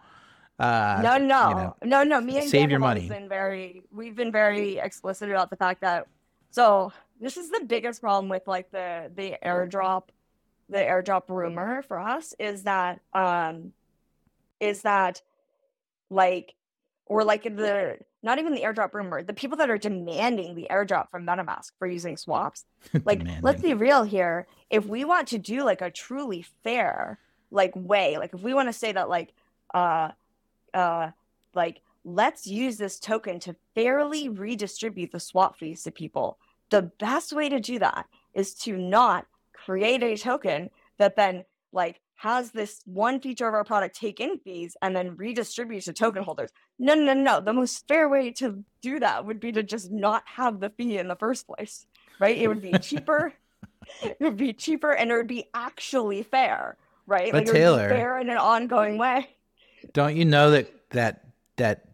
[0.59, 2.21] Uh, no, no, you know, no, no.
[2.21, 3.09] Me and save your money.
[3.09, 6.07] Been very, we've been very explicit about the fact that.
[6.51, 10.03] So this is the biggest problem with like the the airdrop,
[10.69, 13.73] the airdrop rumor for us is that um,
[14.63, 15.21] is that
[16.09, 16.55] like
[17.05, 21.11] or like the not even the airdrop rumor, the people that are demanding the airdrop
[21.11, 22.63] from MetaMask for using swaps.
[23.05, 24.47] Like, let's be real here.
[24.69, 27.19] If we want to do like a truly fair
[27.51, 29.33] like way, like if we want to say that like
[29.73, 30.11] uh
[30.73, 31.11] uh
[31.53, 36.37] like let's use this token to fairly redistribute the swap fees to people.
[36.69, 41.99] The best way to do that is to not create a token that then like
[42.23, 46.23] has this one feature of our product take in fees and then redistribute to token
[46.23, 46.51] holders.
[46.79, 47.41] No, no, no.
[47.41, 50.97] The most fair way to do that would be to just not have the fee
[50.97, 51.85] in the first place,
[52.19, 52.37] right?
[52.37, 53.33] It would be cheaper.
[54.05, 57.33] it would be cheaper and it would be actually fair, right?
[57.33, 59.27] But like Taylor, fair in an ongoing way.
[59.91, 61.25] Don't you know that that
[61.57, 61.89] that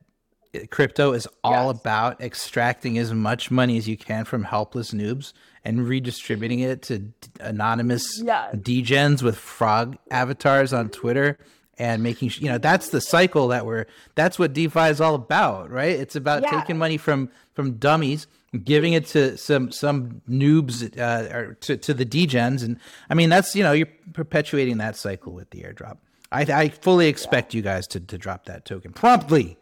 [0.54, 1.80] uh, crypto is all Yes.
[1.82, 5.34] about extracting as much money as you can from helpless noobs
[5.66, 8.50] and redistributing it to d- anonymous Yeah.
[8.54, 11.38] degens with frog avatars on Twitter
[11.78, 15.16] and making sh- you know that's the cycle that we're that's what DeFi is all
[15.16, 15.98] about, right?
[16.00, 16.60] It's about Yeah.
[16.60, 18.28] taking money from from dummies,
[18.64, 23.30] giving it to some some noobs uh, or to to the degens, and I mean
[23.30, 25.98] that's you know you're perpetuating that cycle with the airdrop.
[26.32, 29.58] I, I fully expect you guys to, to drop that token promptly.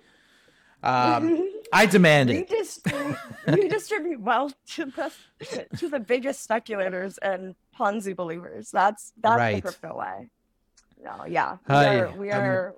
[0.83, 2.49] Um, I demand it.
[2.49, 5.11] Redistribute, redistribute wealth to the
[5.77, 8.71] to the biggest speculators and Ponzi believers.
[8.71, 9.55] That's that's Right.
[9.55, 10.29] the crypto way.
[11.03, 12.75] No, yeah, we Hi, are we I'm- are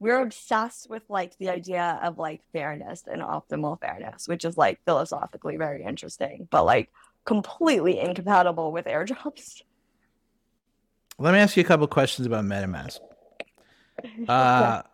[0.00, 4.80] we're obsessed with like the idea of like fairness and optimal fairness, which is like
[4.84, 6.90] philosophically very interesting, but like
[7.24, 9.62] completely incompatible with airdrops.
[11.18, 12.98] Let me ask you a couple questions about MetaMask.
[14.26, 14.82] Uh,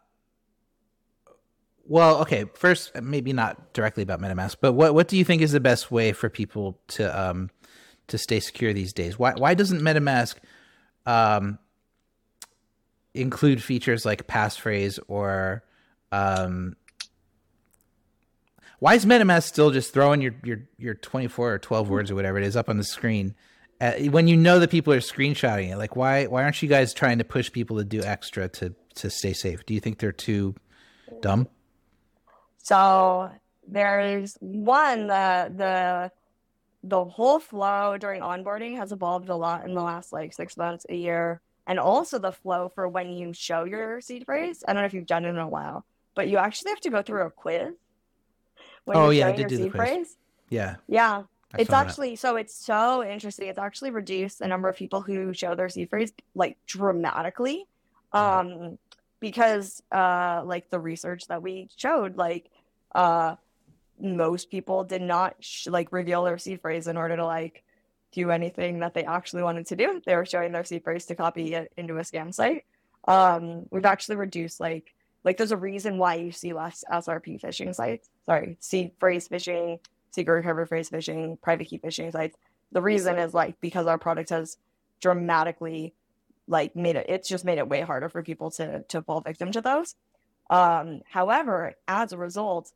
[1.89, 2.45] well, okay.
[2.55, 5.91] First, maybe not directly about MetaMask, but what what do you think is the best
[5.91, 7.51] way for people to um
[8.09, 9.19] to stay secure these days?
[9.19, 10.37] Why why doesn't MetaMask
[11.07, 11.59] um
[13.15, 15.65] include features like passphrase or
[16.13, 16.77] um
[18.81, 22.37] why is MetaMask still just throwing your your your 24 or 12 words or whatever
[22.37, 23.35] it is up on the screen
[23.81, 25.79] uh, when you know that people are screenshotting it?
[25.79, 29.09] Like why why aren't you guys trying to push people to do extra to to
[29.09, 29.65] stay safe?
[29.65, 30.55] Do you think they're too
[31.23, 31.49] dumb?
[32.69, 33.31] So
[33.67, 36.13] there's one the the
[36.83, 40.85] the whole flow during onboarding has evolved a lot in the last like six months,
[40.91, 44.63] a year, and also the flow for when you show your seed phrase.
[44.69, 46.91] I don't know if you've done it in a while, but you actually have to
[46.91, 47.73] go through a quiz.
[48.85, 49.73] When Oh, yeah, I did do the quiz.
[49.73, 50.17] phrase.
[50.51, 50.77] Yeah.
[50.89, 51.23] Yeah,
[51.55, 53.49] I it's actually so it's so interesting.
[53.49, 57.67] It's actually reduced the number of people who show their seed phrase like dramatically.
[58.13, 58.79] Um
[59.21, 62.51] because uh like the research that we showed like
[62.95, 63.37] uh
[64.01, 67.65] most people did not sh- like reveal their seed phrase in order to like
[68.13, 70.01] do anything that they actually wanted to do.
[70.07, 72.65] They were showing their seed phrase to copy it into a scam site.
[73.07, 77.75] Um we've actually reduced like like there's a reason why you see less SRP phishing
[77.75, 78.09] sites.
[78.27, 82.37] Sorry, seed phrase phishing, secret recovery phrase phishing, private key phishing sites.
[82.73, 84.57] The reason is like because our product has
[85.01, 85.95] dramatically
[86.47, 89.53] like made it it's just made it way harder for people to to fall victim
[89.53, 89.95] to those.
[90.51, 92.73] Um however, as a result,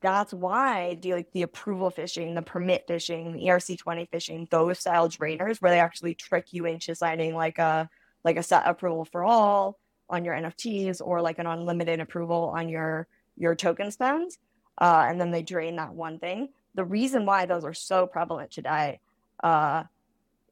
[0.00, 5.08] that's why the like the approval phishing, the permit phishing, the ERC20 phishing, those style
[5.08, 7.88] drainers where they actually trick you into signing like a
[8.24, 9.78] like a set approval for all
[10.10, 14.38] on your NFTs or like an unlimited approval on your your token spends.
[14.78, 16.48] Uh, and then they drain that one thing.
[16.74, 19.00] The reason why those are so prevalent today
[19.42, 19.84] uh,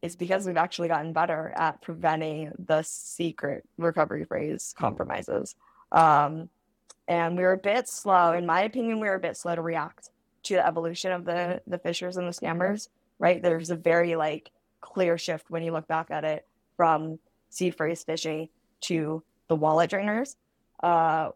[0.02, 5.56] is because we've actually gotten better at preventing the secret recovery phrase compromises.
[5.92, 6.48] Um,
[7.08, 9.62] and we were a bit slow, in my opinion, we were a bit slow to
[9.62, 10.10] react
[10.44, 12.88] to the evolution of the the phishers and the scammers.
[13.18, 14.50] Right, there's a very like
[14.80, 17.18] clear shift when you look back at it from
[17.50, 18.48] seed phrase phishing
[18.82, 20.36] to the wallet drainers.
[20.82, 21.30] Uh,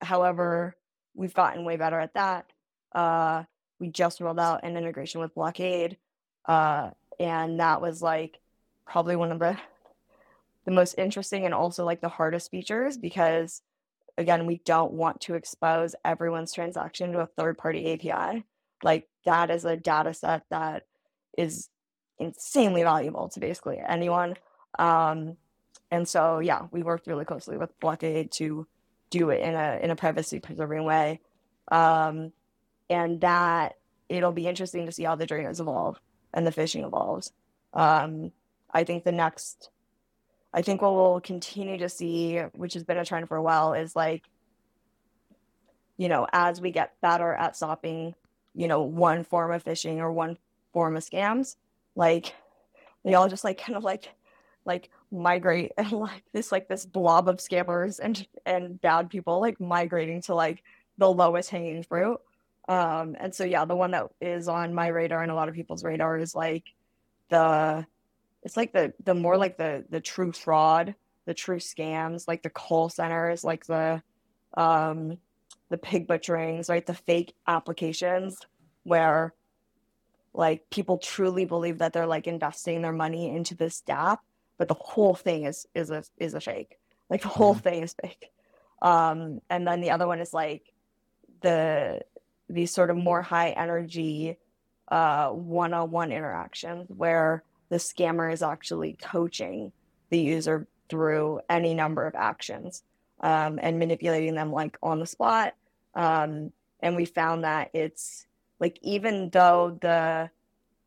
[0.00, 0.76] however,
[1.14, 2.50] we've gotten way better at that.
[2.92, 3.44] Uh,
[3.78, 5.96] we just rolled out an integration with Blockaid,
[6.46, 6.90] uh,
[7.20, 8.40] and that was like
[8.86, 9.56] probably one of the
[10.64, 13.62] the most interesting and also like the hardest features because
[14.18, 18.44] again we don't want to expose everyone's transaction to a third party API.
[18.82, 20.84] Like that is a data set that
[21.36, 21.70] is
[22.18, 24.36] insanely valuable to basically anyone.
[24.78, 25.36] Um,
[25.90, 28.66] and so yeah, we worked really closely with Blockaid to
[29.10, 31.20] do it in a in a privacy preserving way.
[31.70, 32.32] Um,
[32.90, 33.76] and that
[34.08, 36.00] it'll be interesting to see how the drainers evolve
[36.32, 37.32] and the phishing evolves.
[37.74, 38.32] Um,
[38.72, 39.70] I think the next,
[40.52, 43.74] I think what we'll continue to see, which has been a trend for a while,
[43.74, 44.24] is like,
[45.96, 48.14] you know, as we get better at stopping,
[48.54, 50.38] you know, one form of phishing or one
[50.72, 51.56] form of scams,
[51.94, 52.34] like
[53.04, 54.10] they all just like kind of like
[54.64, 59.60] like migrate and like this like this blob of scammers and and bad people like
[59.60, 60.62] migrating to like
[60.98, 62.20] the lowest hanging fruit.
[62.68, 65.54] Um, and so yeah, the one that is on my radar and a lot of
[65.54, 66.64] people's radar is like
[67.30, 67.86] the
[68.48, 70.94] it's like the the more like the the true fraud,
[71.26, 74.02] the true scams, like the call centers, like the
[74.56, 75.18] um
[75.68, 76.86] the pig butcherings, right?
[76.86, 78.38] The fake applications
[78.84, 79.34] where
[80.32, 84.20] like people truly believe that they're like investing their money into this dApp,
[84.56, 86.78] but the whole thing is is a is a fake.
[87.10, 87.62] Like the whole Mhm.
[87.62, 88.30] thing is fake.
[88.80, 90.72] Um, and then the other one is like
[91.42, 92.00] the
[92.48, 94.38] these sort of more high energy
[94.90, 99.72] uh one-on-one interactions where the scammer is actually coaching
[100.10, 102.82] the user through any number of actions
[103.20, 105.54] um, and manipulating them like on the spot.
[105.94, 108.26] Um, and we found that it's
[108.60, 110.30] like even though the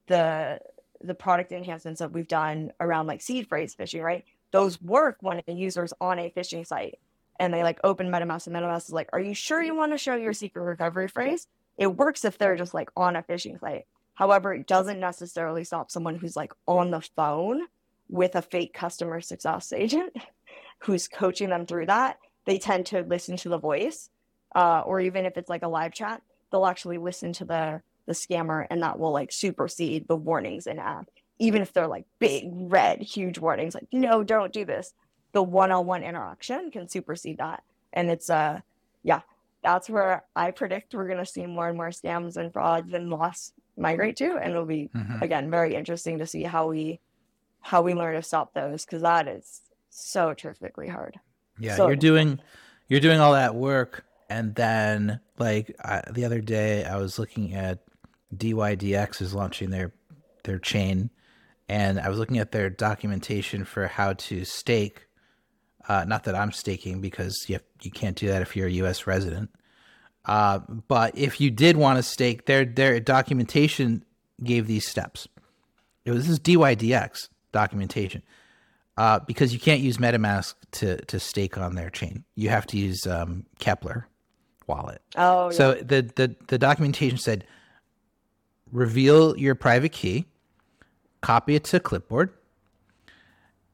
[0.08, 0.60] the
[1.02, 5.42] the product enhancements that we've done around like seed phrase phishing right those work when
[5.48, 7.00] a user's on a phishing site
[7.40, 9.98] and they like open metamask and metamask is like are you sure you want to
[9.98, 11.48] show your secret recovery phrase?
[11.78, 13.88] It works if they're just like on a phishing site
[14.22, 17.62] however it doesn't necessarily stop someone who's like on the phone
[18.08, 20.16] with a fake customer success agent
[20.84, 22.20] who's coaching them through that.
[22.46, 24.12] They tend to listen to the voice
[24.56, 28.14] uh, or even if it's like a live chat they'll actually listen to the the
[28.14, 31.10] scammer and that will like supersede the warnings in app.
[31.40, 34.94] Even if they're like big red huge warnings like no don't do this.
[35.32, 38.60] The one-on-one interaction can supersede that and it's uh
[39.02, 39.22] yeah.
[39.64, 43.10] That's where i predict we're going to see more and more scams and frauds and
[43.10, 45.22] loss migrate to and it'll be Mhm.
[45.22, 47.00] again very interesting to see how we
[47.62, 51.20] how we learn to stop those because that is so terrifically hard
[51.60, 52.40] Yeah, So- you're doing
[52.88, 57.54] you're doing all that work, and then like I, the other day, I was looking
[57.54, 57.80] at
[58.36, 59.94] DYDX is launching their
[60.44, 61.10] their chain,
[61.70, 65.08] and I was looking at their documentation for how to stake.
[65.88, 68.72] Uh, not that I'm staking because you have, you can't do that if you're a
[68.84, 69.08] U.S.
[69.08, 69.50] resident.
[70.26, 74.04] Uh, but if you did want to stake, their their documentation
[74.44, 75.28] gave these steps.
[76.06, 78.24] It was this is DYDX documentation
[78.98, 82.24] uh, because you can't use MetaMask to to stake on their chain.
[82.36, 84.06] You have to use um, Keplr
[84.68, 85.02] wallet.
[85.16, 85.58] oh yeah.
[85.58, 87.46] So the, the the documentation said,
[88.72, 90.26] reveal your private key,
[91.22, 92.32] copy it to clipboard,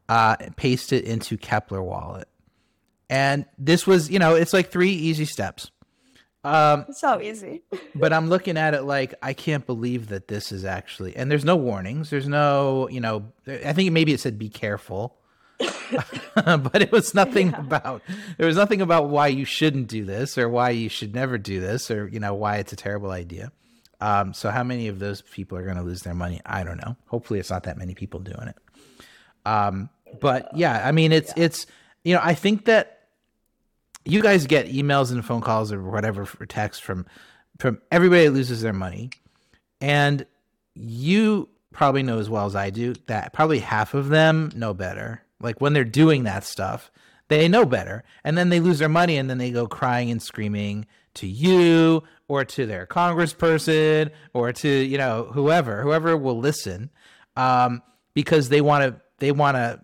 [0.09, 2.27] uh, paste it into Keplr wallet,
[3.09, 5.71] and this was you know it's like three easy steps.
[6.43, 7.63] Um, so easy
[7.95, 11.43] but I'm looking at it like I can't believe that this is actually and there's
[11.43, 12.09] no warnings.
[12.09, 15.17] There's no, you know, I think maybe it said be careful.
[16.35, 17.59] but it was nothing Yeah.
[17.61, 18.01] about
[18.37, 21.59] there was nothing about why you shouldn't do this or why you should never do
[21.59, 23.51] this or you know why it's a terrible idea.
[23.99, 26.39] Um, so how many of those people are going to lose their money?
[26.45, 26.95] I don't know.
[27.07, 28.55] Hopefully it's not that many people doing it.
[29.45, 29.89] Um,
[30.21, 31.65] but yeah, I mean it's it's
[32.03, 32.96] you know I think that
[34.07, 37.05] you guys get emails and phone calls or whatever for text from
[37.59, 39.09] from everybody that loses their money.
[39.81, 40.25] And
[40.75, 45.23] you probably know as well as i do that probably half of them know better.
[45.39, 46.91] Like when they're doing that stuff
[47.27, 48.03] they know better.
[48.23, 50.85] And then they lose their money and then they go crying and screaming
[51.15, 56.89] to you or to their congressperson or to you know whoever whoever will listen
[57.35, 57.81] um,
[58.13, 59.79] because they want to they want to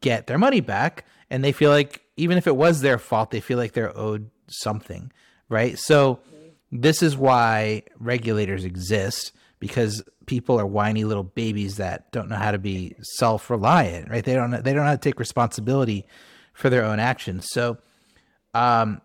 [0.00, 3.40] get their money back and they feel like even if it was their fault they
[3.40, 5.12] feel like they're owed something
[5.48, 5.78] right?
[5.78, 6.20] So
[6.72, 12.50] this is why regulators exist because people are whiny little babies that don't know how
[12.50, 14.24] to be self-reliant right?
[14.24, 16.06] They don't they don't know how to take responsibility
[16.52, 17.46] for their own actions.
[17.50, 17.78] So
[18.54, 19.00] um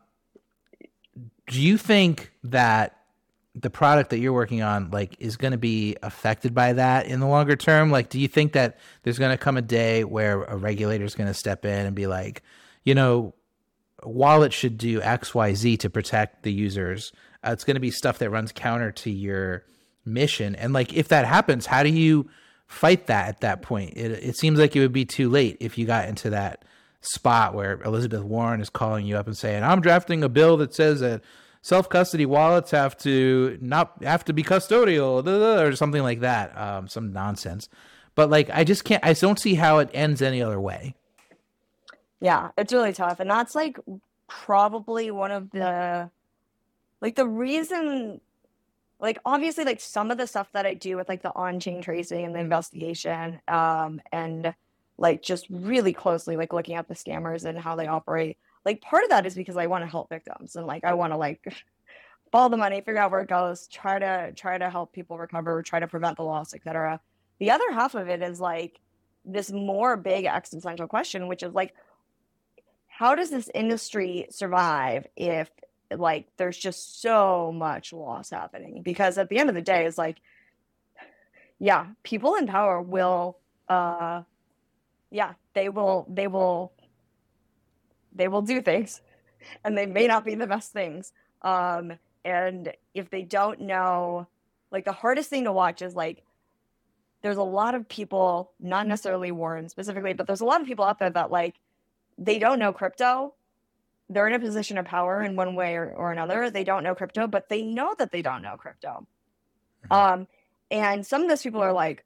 [1.48, 2.98] do you think that
[3.54, 7.20] the product that you're working on like is going to be affected by that in
[7.20, 7.92] the longer term?
[7.92, 11.16] Like do you think that there's going to come a day where a regulator is
[11.16, 12.42] going to step in and be like
[12.84, 13.34] you know
[14.04, 17.12] wallet should do xyz to protect the users.
[17.44, 19.64] Uh, it's going to be stuff that runs counter to your
[20.06, 20.56] mission.
[20.56, 22.30] And like if that happens how do you
[22.68, 23.94] fight that at that point?
[23.98, 26.66] It, it seems like it would be too late if you got into that
[27.04, 30.72] spot where elizabeth warren is calling you up and saying i'm drafting a bill that
[30.72, 31.20] says that
[31.62, 36.88] self custody wallets have to not have to be custodial or something like that um,
[36.88, 37.70] some nonsense.
[38.14, 40.96] But like i just can't i don't see how it ends any other way
[42.22, 43.20] Yeah, it's really tough.
[43.20, 43.78] And that's like
[44.28, 46.10] probably one of the
[47.02, 48.22] like the reason
[49.00, 52.24] like obviously like some of the stuff that I do with like the on-chain tracing
[52.24, 54.54] and the investigation um and
[54.98, 58.38] like just really closely like looking at the scammers and how they operate.
[58.64, 61.12] Like part of that is because I want to help victims and like I want
[61.12, 61.44] to like
[62.32, 65.64] follow the money, figure out where it goes, try to try to help people recover,
[65.64, 67.02] try to prevent the loss, etc.
[67.40, 68.80] The other half of it is like
[69.26, 71.74] this more big existential question, which is like
[73.02, 75.50] how does this industry survive if
[75.90, 78.84] like there's just so much loss happening?
[78.84, 80.18] Because at the end of the day it's like
[81.58, 84.22] yeah people in power will uh
[85.10, 86.74] yeah they will they will
[88.14, 89.02] they will do things
[89.64, 91.12] and they may not be the best things.
[91.42, 91.94] Um
[92.24, 94.28] and if they don't know
[94.70, 96.24] like the hardest thing to watch is like
[97.24, 100.86] there's a lot of people, not necessarily Warren specifically, but there's a lot of people
[100.86, 101.56] out there that like
[102.18, 103.34] they don't know crypto.
[104.10, 106.50] They're in a position of power in one way or, or another.
[106.50, 109.08] They don't know crypto, but they know that they don't know crypto.
[109.90, 109.94] Mm-hmm.
[109.94, 110.28] Um,
[110.70, 112.06] and some of those people are like,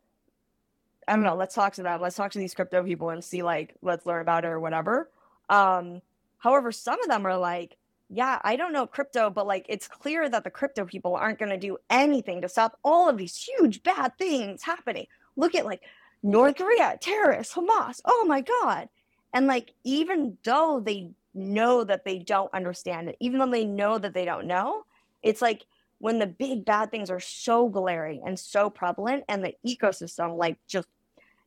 [1.08, 2.02] I don't know, let's talk to them.
[2.02, 5.10] Let's talk to these crypto people and see like let's learn about it or whatever.
[5.50, 6.02] Um,
[6.40, 7.78] however, some of them are like,
[8.10, 11.52] yeah, I don't know crypto, but like it's clear that the crypto people aren't going
[11.52, 15.08] to do anything to stop all of these huge bad things happening.
[15.36, 15.82] Look at like
[16.24, 18.02] North Korea, terrorists, Hamas.
[18.06, 18.90] Oh my God.
[19.36, 23.98] And like, even though they know that they don't understand it, even though they know
[23.98, 24.86] that they don't know,
[25.22, 25.66] it's like
[26.00, 30.58] when the big bad things are so glaring and so prevalent and the ecosystem like
[30.68, 30.88] just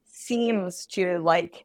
[0.05, 1.64] seems to like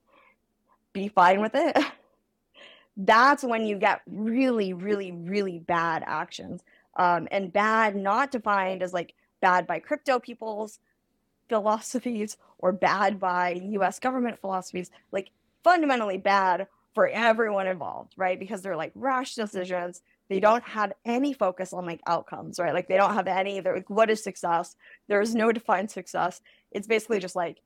[0.94, 1.78] be fine with it.
[2.98, 6.64] that's when you get really, really, really bad actions.
[6.96, 10.80] Um, and bad not defined as like bad by crypto people's
[11.50, 15.30] philosophies or bad by US government philosophies, like
[15.64, 18.40] fundamentally bad for everyone involved, right?
[18.40, 20.02] Because they're like rash decisions.
[20.30, 22.74] They don't have any focus on like outcomes, right?
[22.74, 24.76] Like they don't have any, they're like, what is success?
[25.08, 26.42] There is no defined success.
[26.72, 27.62] It's basically just like,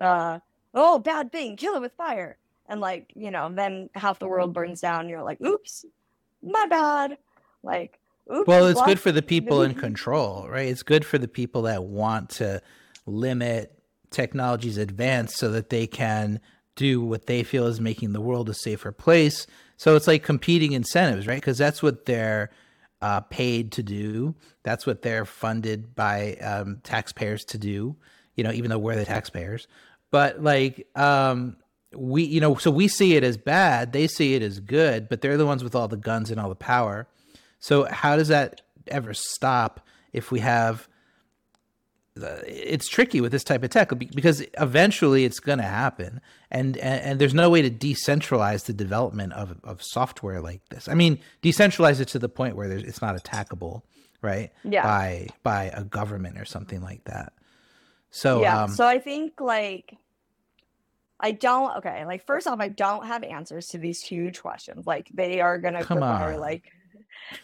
[0.00, 0.40] uh,
[0.74, 2.36] oh, bad thing, kill it with fire
[2.72, 5.84] and like you know then half the world burns down you're like oops
[6.42, 7.18] my bad
[7.62, 7.98] like
[8.32, 11.62] oops, well it's good for the people in control right it's good for the people
[11.62, 12.60] that want to
[13.06, 13.78] limit
[14.10, 16.40] technology's advance so that they can
[16.76, 19.46] do what they feel is making the world a safer place.
[19.76, 21.40] So it's like competing incentives right?
[21.40, 22.50] Because that's what they're
[23.00, 24.34] uh, paid to do.
[24.62, 27.96] That's what they're funded by um, taxpayers to do
[28.36, 29.66] you know even though we're the taxpayers.
[30.10, 31.56] But like um
[31.94, 35.20] we you know so we see it as bad they see it as good but
[35.20, 37.06] they're the ones with all the guns and all the power.
[37.58, 40.88] So how does that ever stop if we have
[42.16, 47.02] it's tricky with this type of tech because eventually it's going to happen and, and,
[47.02, 51.18] and there's no way to decentralize the development of, of software like this i mean
[51.42, 53.82] decentralize it to the point where it's not attackable
[54.20, 54.82] right yeah.
[54.82, 57.32] by by a government or something like that
[58.10, 59.96] so yeah um, so i think like
[61.24, 61.76] I don't.
[61.78, 64.88] Okay, like first off, I don't have answers to these huge questions.
[64.88, 66.40] Like they are gonna require on.
[66.40, 66.64] like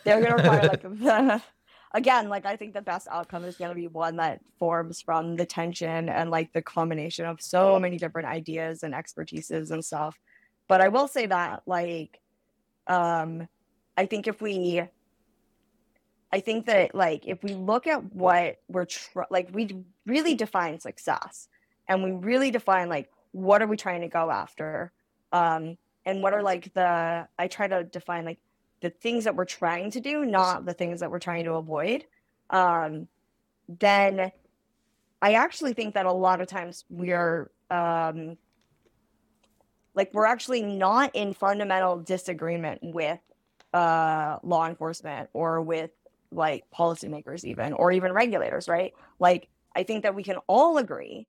[0.05, 1.43] they're gonna require like
[1.93, 2.29] again.
[2.29, 6.09] Like I think the best outcome is gonna be one that forms from the tension
[6.09, 10.19] and like the combination of so many different ideas and expertises and stuff.
[10.69, 12.21] But I will say that like,
[12.87, 13.49] um,
[13.97, 14.83] I think if we
[16.33, 20.79] I think that like if we look at what we're tr- like we really define
[20.79, 21.49] success
[21.89, 24.93] and we really define like what are we trying to go after
[25.33, 28.39] um and what are like the i try to define like
[28.81, 32.05] the things that we're trying to do not the things that we're trying to avoid
[32.51, 33.09] um
[33.69, 34.33] then
[35.23, 38.37] i actually think that a lot of times we're um
[39.95, 43.19] like we're actually not in fundamental disagreement with
[43.75, 45.91] uh law enforcement or with
[46.31, 51.27] like policymakers even or even regulators right like i think that we can all agree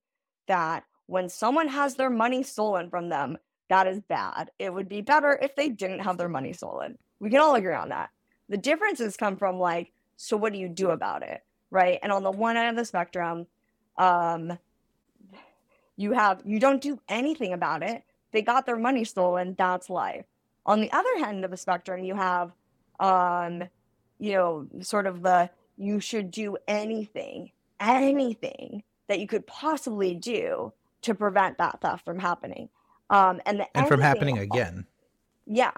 [0.47, 3.37] that when someone has their money stolen from them,
[3.69, 4.51] that is bad.
[4.59, 6.99] It would be better if they didn't have their money stolen.
[7.19, 8.09] We can all agree on that.
[8.47, 11.43] The differences come from like, so what do you do about it?
[11.71, 11.99] Right.
[12.01, 13.45] And on the one end of the spectrum,
[13.97, 14.57] um,
[15.97, 18.03] you have you don't do anything about it.
[18.31, 20.25] They got their money stolen, that's life.
[20.65, 22.51] On the other end of the spectrum, you have
[22.99, 23.63] um,
[24.19, 30.73] you know, sort of the you should do anything, anything that you could possibly do
[31.01, 32.69] to prevent that theft from happening.
[33.09, 34.85] Um, and and from happening again.
[35.47, 35.71] Yeah.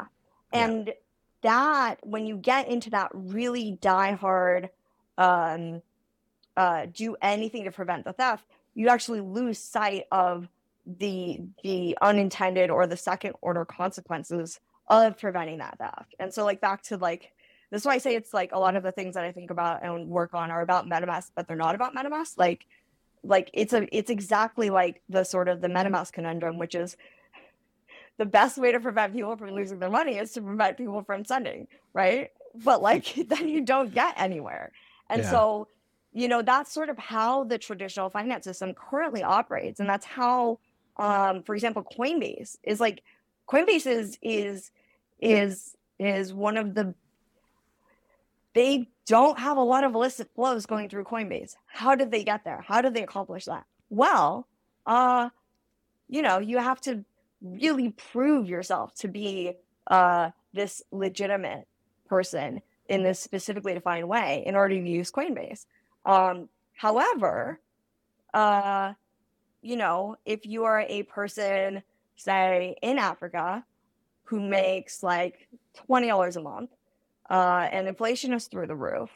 [0.51, 0.93] And yeah.
[1.41, 4.69] That when you get into that really die hard
[5.17, 5.81] um,
[6.57, 10.47] uh, do anything to prevent the theft, you actually lose sight of
[10.85, 16.15] the the unintended or the second order consequences of preventing that theft.
[16.19, 17.31] And so like back to like
[17.69, 19.49] this is why I say it's like a lot of the things that I think
[19.49, 22.37] about and work on are about MetaMask, but they're not about MetaMask.
[22.37, 22.65] Like
[23.23, 26.97] like it's a it's exactly like the sort of the MetaMask conundrum, which is
[28.21, 31.25] the best way to prevent people from losing their money is to prevent people from
[31.25, 32.29] sending, right?
[32.53, 34.71] But like then you don't get anywhere.
[35.09, 35.31] And yeah.
[35.31, 35.67] so,
[36.13, 39.79] you know, that's sort of how the traditional finance system currently operates.
[39.79, 40.59] And that's how
[40.97, 43.01] um, for example, Coinbase is like
[43.49, 44.69] Coinbase is is
[45.19, 46.93] is is one of the
[48.53, 51.55] they don't have a lot of illicit flows going through Coinbase.
[51.65, 52.63] How did they get there?
[52.67, 53.65] How did they accomplish that?
[53.89, 54.47] Well,
[54.85, 55.29] uh,
[56.07, 57.03] you know, you have to
[57.41, 59.53] really prove yourself to be
[59.87, 61.67] uh, this legitimate
[62.07, 65.65] person in this specifically defined way in order to use Coinbase.
[66.05, 67.59] Um, however,
[68.33, 68.93] uh,
[69.61, 71.83] you know, if you are a person,
[72.15, 73.63] say in Africa,
[74.23, 76.71] who makes like twenty dollars a month,
[77.29, 79.09] uh, and inflation is through the roof,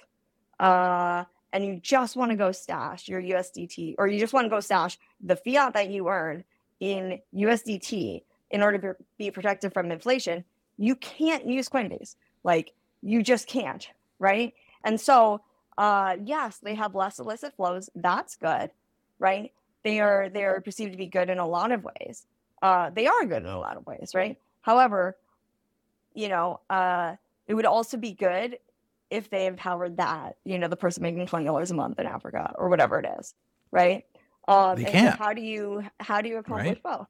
[0.59, 1.23] uh,
[1.53, 4.59] and you just want to go stash your USDT, or you just want to go
[4.59, 6.43] stash the fiat that you earn
[6.79, 10.43] in USDT in order to be protected from inflation,
[10.77, 12.15] you can't use Coinbase.
[12.43, 13.87] Like you just can't,
[14.19, 14.53] right?
[14.83, 15.41] And so,
[15.77, 17.89] uh, yes, they have less illicit flows.
[17.95, 18.71] That's good,
[19.19, 19.51] right?
[19.83, 22.25] They are they are perceived to be good in a lot of ways.
[22.61, 24.37] Uh, they are good in a lot of ways, right?
[24.61, 25.17] However,
[26.13, 27.15] you know, uh,
[27.47, 28.57] it would also be good
[29.11, 32.53] if they empowered that, you know, the person making twenty dollars a month in Africa
[32.57, 33.33] or whatever it is,
[33.71, 34.05] right?
[34.47, 35.17] Um, They and can't.
[35.17, 36.83] So how do you how do you accomplish Right.
[36.83, 37.07] both?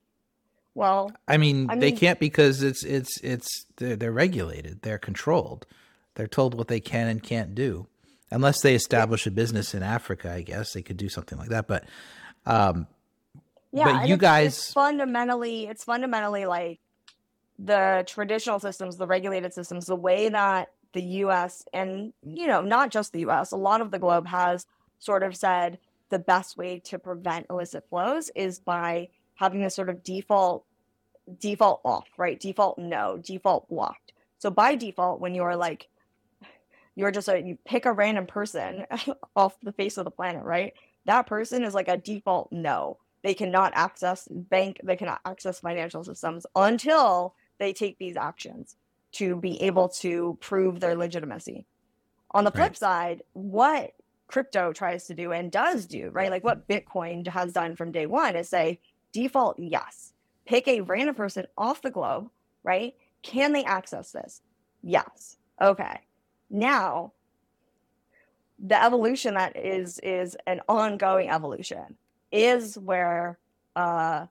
[0.74, 4.82] Well, I mean, I they mean- can't because it's it's it's they're, they're regulated.
[4.82, 5.66] They're controlled.
[6.16, 7.88] They're told what they can and can't do.
[8.32, 11.68] Unless they establish a business in Africa, I guess they could do something like that.
[11.68, 11.86] But
[12.46, 12.88] um,
[13.72, 16.80] yeah, But you it's- guys- it's fundamentally it's fundamentally like
[17.60, 22.90] the traditional systems, the regulated systems, the way that the US and you know, not
[22.92, 24.66] just the US, a lot of the globe has
[25.00, 25.78] sort of said
[26.10, 30.66] the best way to prevent illicit flows is by having this sort of default
[31.40, 32.40] default off, right?
[32.40, 34.14] Default no, default blocked.
[34.38, 35.88] So by default, when you're like
[36.96, 38.86] you're just a you pick a random person
[39.36, 40.74] off the face of the planet, right?
[41.06, 42.98] That person is like a default no.
[43.24, 48.76] They cannot access bank, they cannot access financial systems until they take these actions
[49.14, 51.66] to be able to prove their legitimacy.
[52.32, 52.78] On the flip Right.
[52.78, 53.94] side, what
[54.28, 56.32] crypto tries to do and does do, right?
[56.32, 58.80] Like what Bitcoin has done from day one is say
[59.12, 60.14] default yes.
[60.46, 62.30] Pick a random person off the globe,
[62.64, 62.94] right?
[63.24, 64.42] Can they access this?
[64.84, 65.38] Yes.
[65.62, 66.02] Okay.
[66.50, 67.14] Now,
[68.60, 71.98] the evolution that is is an ongoing evolution
[72.32, 73.38] is where
[73.76, 74.26] uh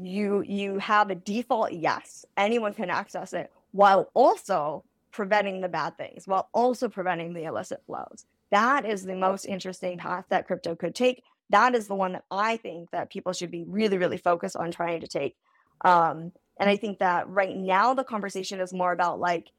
[0.00, 5.96] you you have a default yes anyone can access it while also preventing the bad
[5.98, 10.76] things while also preventing the illicit flows that is the most interesting path that crypto
[10.76, 11.24] could take.
[11.50, 14.70] That is the one that i think that people should be really really focused on
[14.70, 15.36] trying to take.
[15.80, 19.50] Um and i think that right now the conversation is more about like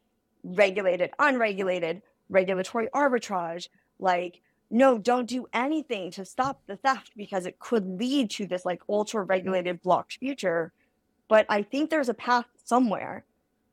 [0.43, 3.67] regulated unregulated regulatory arbitrage.
[3.99, 8.63] Like no don't do anything to stop the theft because it could lead to this
[8.63, 10.71] like ultra regulated blocked future.
[11.27, 13.25] But i think there's a path somewhere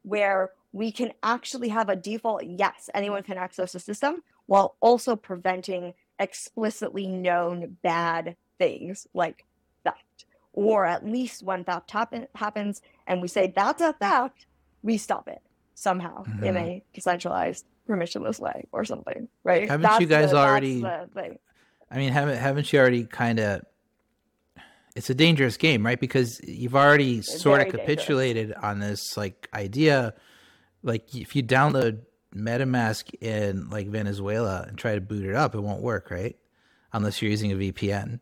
[0.03, 5.15] where we can actually have a default yes anyone can access the system while also
[5.15, 9.45] preventing explicitly known bad things like
[9.85, 14.47] theft or at least when theft happen- happens and we say that's a theft
[14.83, 15.41] we stop it
[15.75, 16.57] somehow in Mhm.
[16.57, 21.39] a decentralized permissionless way or something right Haven't you guys that's already- the.
[21.93, 23.63] I mean, haven't haven't you already kind of?
[24.97, 25.99] It's a dangerous game, right?
[25.99, 27.97] Because you've already sort of very dangerous.
[27.99, 30.15] capitulated on this like idea.
[30.83, 32.03] Like if you download
[32.35, 36.37] MetaMask in like Venezuela and try to boot it up, it won't work, right?
[36.93, 38.21] Unless you're using a VPN.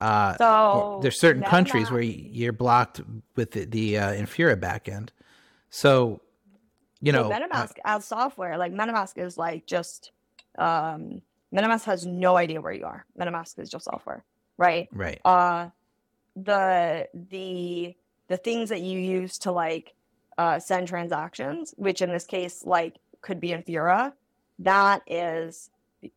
[0.00, 3.00] Uh, so there's certain countries where you're blocked
[3.36, 5.10] with the, the uh, Infura backend.
[5.68, 6.22] So,
[7.02, 10.12] you So know, uh, MetaMask as software, like MetaMask is like just
[10.58, 11.22] um
[11.54, 13.04] MetaMask has no idea where you are.
[13.18, 14.24] MetaMask is just software,
[14.56, 14.88] right?
[14.92, 15.20] right?
[15.24, 15.70] Uh
[16.36, 17.94] the the
[18.28, 19.94] the things that you use to like
[20.38, 24.12] uh send transactions, which in this case like could be Infura,
[24.60, 25.70] that is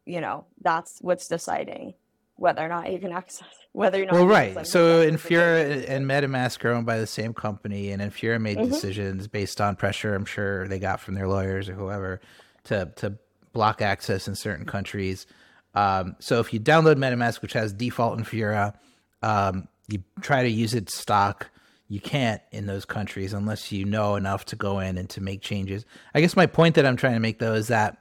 [0.06, 1.94] you know, that's what's deciding
[2.38, 4.66] whether or not you can access whether or not Well, right.
[4.66, 5.06] So.
[5.06, 8.70] Infura and MetaMask are owned by the same company, and Infura made Mhm.
[8.70, 10.16] decisions based on pressure.
[10.16, 12.22] I'm sure they got from their lawyers or whoever
[12.66, 13.18] to to
[13.52, 15.28] block access in certain countries.
[15.76, 18.74] Um, so if you download MetaMask, which has default Infura,
[19.22, 21.50] um, you try to use its stock.
[21.88, 25.42] You can't in those countries unless you know enough to go in and to make
[25.42, 25.86] changes.
[26.16, 27.98] I guess my point that I'm trying to make though is that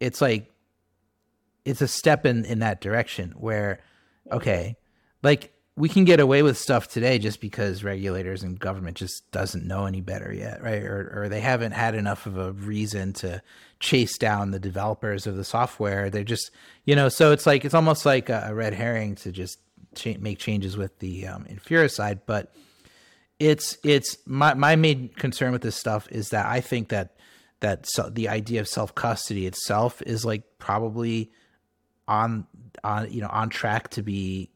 [0.00, 0.50] it's like
[1.64, 3.80] it's a step in in that direction where
[4.32, 4.76] okay
[5.22, 9.66] like we can get away with stuff today just because regulators and government just doesn't
[9.66, 13.42] know any better yet right or, or they haven't had enough of a reason to
[13.78, 16.50] chase down the developers of the software they're just
[16.84, 19.58] you know so it's like it's almost like a, red herring to just
[19.94, 22.52] cha- make changes with the um, infura side but
[23.40, 27.16] it's it's my my main concern with this stuff is that I think that
[27.60, 31.32] that so, the idea of self custody itself is like probably
[32.06, 32.46] on
[32.84, 34.50] on you know on track to be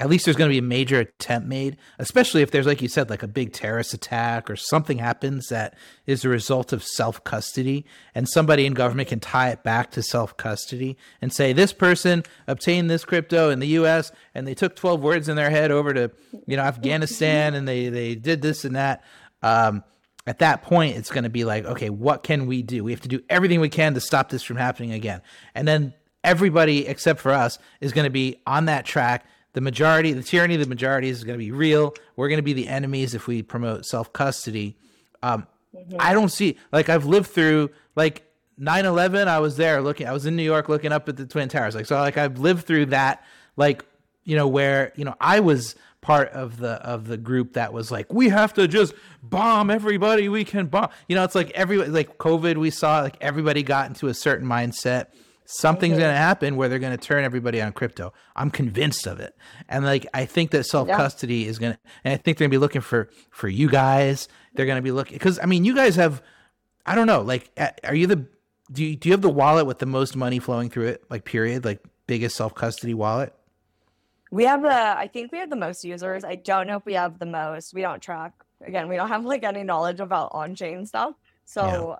[0.00, 2.88] at least there's going to be a major attempt made, especially if there's, like you
[2.88, 5.74] said, like a big terrorist attack or something happens that
[6.04, 10.02] is a result of self custody, and somebody in government can tie it back to
[10.02, 14.10] self custody and say this person obtained this crypto in the U.S.
[14.34, 16.10] and they took 12 words in their head over to,
[16.46, 19.04] you know, Afghanistan and they they did this and that.
[19.42, 19.84] Um,
[20.26, 22.82] at that point, it's going to be like, okay, what can we do?
[22.82, 25.22] We have to do everything we can to stop this from happening again,
[25.54, 30.12] and then everybody except for us is going to be on that track the majority,
[30.12, 31.94] the tyranny of the majority is going to be real.
[32.16, 34.76] We're going to be the enemies if we promote self custody.
[35.22, 35.96] Um, mm-hmm.
[35.98, 38.24] I don't see like I've lived through like
[38.60, 39.28] 9/11.
[39.28, 40.06] I was there looking.
[40.06, 41.74] I was in New York looking up at the Twin Towers.
[41.74, 43.24] Like so, like I've lived through that.
[43.56, 43.84] Like
[44.24, 47.90] you know where you know I was part of the of the group that was
[47.90, 48.92] like we have to just
[49.22, 50.90] bomb everybody we can bomb.
[51.08, 52.56] You know, it's like every like COVID.
[52.56, 55.06] We saw like everybody got into a certain mindset
[55.44, 58.12] something's going to happen where they're going to turn everybody on crypto.
[58.34, 59.36] I'm convinced of it.
[59.68, 61.50] And like I think that self custody yeah.
[61.50, 64.28] is going to and I think they're going to be looking for for you guys.
[64.54, 66.22] They're going to be looking cuz I mean you guys have
[66.86, 67.50] I don't know, like
[67.84, 68.26] are you the
[68.72, 71.24] do you, do you have the wallet with the most money flowing through it like
[71.24, 73.34] period, like biggest self custody wallet?
[74.30, 76.24] We have the I think we have the most users.
[76.24, 77.74] I don't know if we have the most.
[77.74, 78.32] We don't track.
[78.66, 81.14] Again, we don't have like any knowledge about on-chain stuff.
[81.44, 81.98] So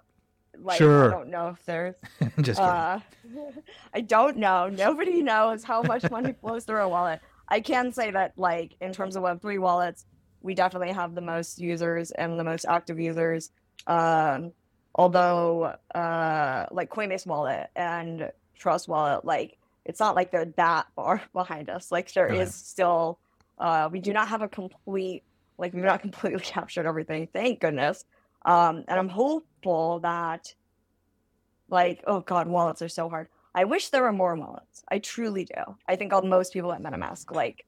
[0.63, 1.09] like sure.
[1.09, 1.95] I don't know if there's
[2.41, 3.01] just uh,
[3.95, 4.69] I don't know.
[4.69, 7.21] Nobody knows how much money flows through a wallet.
[7.49, 10.07] I can say that like in terms of Web3 wallets,
[10.43, 13.51] we definitely have the most users and the most active users.
[13.87, 14.53] Um,
[14.95, 21.23] although uh, like Coinbase wallet and Trust wallet, like it's not like they're that far
[21.33, 21.93] behind us.
[21.93, 22.41] Like there okay.
[22.41, 23.19] is still
[23.59, 25.23] uh, we do not have a complete
[25.59, 28.05] like we've not completely captured everything, thank goodness.
[28.45, 30.55] Um, and I'm hopeful that,
[31.69, 33.29] like, oh God, wallets are so hard.
[33.55, 34.83] I wish there were more wallets.
[34.89, 35.77] I truly do.
[35.89, 37.65] I think all most people at MetaMask like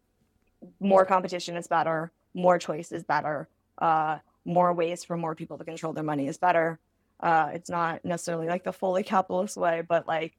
[0.81, 3.49] more competition is better, more choice is better,
[3.79, 6.79] uh, more ways for more people to control their money is better.
[7.21, 10.37] Uh, it's not necessarily like the fully capitalist way, but like,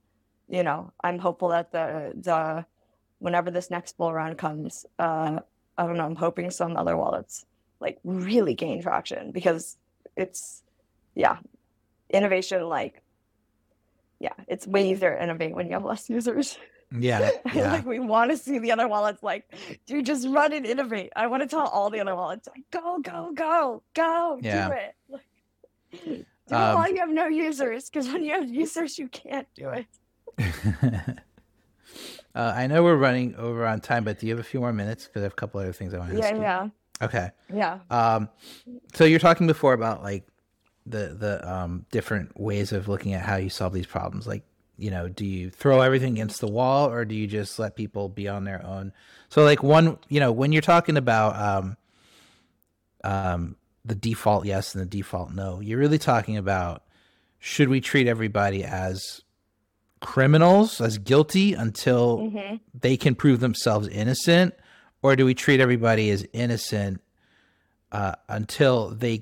[0.50, 2.66] you know, I'm hopeful that the the
[3.20, 5.40] whenever this next bull run comes, uh,
[5.78, 7.46] I don't know, I'm hoping some other wallets
[7.80, 9.78] like really gain traction because
[10.18, 10.64] it's
[11.16, 11.38] yeah
[12.10, 13.02] innovation like
[14.20, 16.58] yeah it's way easier to innovate when you have less users.
[16.98, 17.74] Yeah, yeah.
[17.74, 19.54] like we want to see the other wallets like
[19.86, 21.12] dude just run and innovate.
[21.16, 24.68] I want to tell all the other wallets like go go go go yeah.
[24.68, 24.96] do it.
[25.10, 29.48] Like, do um, while you have no users because when you have users you can't
[29.56, 29.88] do it.
[32.36, 34.72] Uh, i know we're running over on time but do you have a few more
[34.72, 35.08] minutes?
[35.08, 36.70] Because i have a couple other things i want to yeah yeah
[37.02, 37.30] Okay.
[37.54, 37.80] Yeah.
[37.90, 38.30] Um,
[38.94, 40.28] so you're talking before about like
[40.86, 44.26] the the um different ways of looking at how you solve these problems.
[44.26, 44.44] Like,
[44.78, 48.10] you know, do you throw everything against the wall or do you just let people
[48.10, 48.94] be on their own?
[49.30, 51.78] So like one, you know, when you're talking about um
[53.04, 56.84] um the default yes and the default no, you're really talking about
[57.40, 59.22] should we treat everybody as
[60.00, 62.56] criminals, as guilty until mm-hmm.
[62.74, 64.56] they can prove themselves innocent?
[65.08, 67.02] Or do we treat everybody as innocent
[67.94, 69.22] uh, until they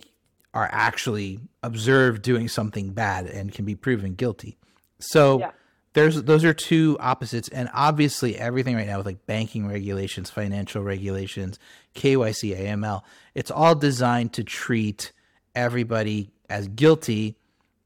[0.51, 4.57] are actually observed doing something bad and can be proven guilty?
[4.97, 5.51] So yeah.
[5.93, 10.81] there's those are two opposites, and obviously everything right now with like banking regulations, financial
[10.81, 11.59] regulations,
[11.93, 13.03] KYC, AML,
[13.36, 15.11] it's all designed to treat
[15.53, 17.38] everybody as guilty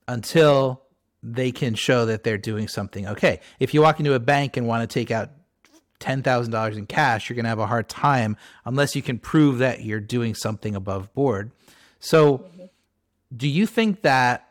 [0.08, 0.84] until
[1.22, 3.42] they can show that they're doing something okay.
[3.60, 5.32] If you walk into a bank and want to take out
[6.00, 9.84] $10,000 in cash, you're going to have a hard time unless you can prove that
[9.84, 11.52] you're doing something above board.
[12.00, 12.46] So,
[13.36, 14.48] do you think that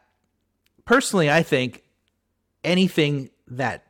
[0.84, 1.82] personally, I think
[2.62, 3.84] anything that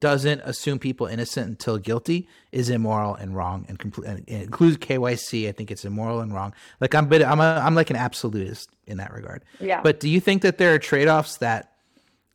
[0.00, 5.48] doesn't assume people innocent until guilty is immoral and wrong and complete and includes KYC.
[5.48, 6.54] I think it's immoral and wrong.
[6.80, 9.44] Like I'm but I'm a, I'm like an absolutist in that regard.
[9.60, 9.80] Yeah.
[9.82, 11.72] But do you think that there are trade-offs that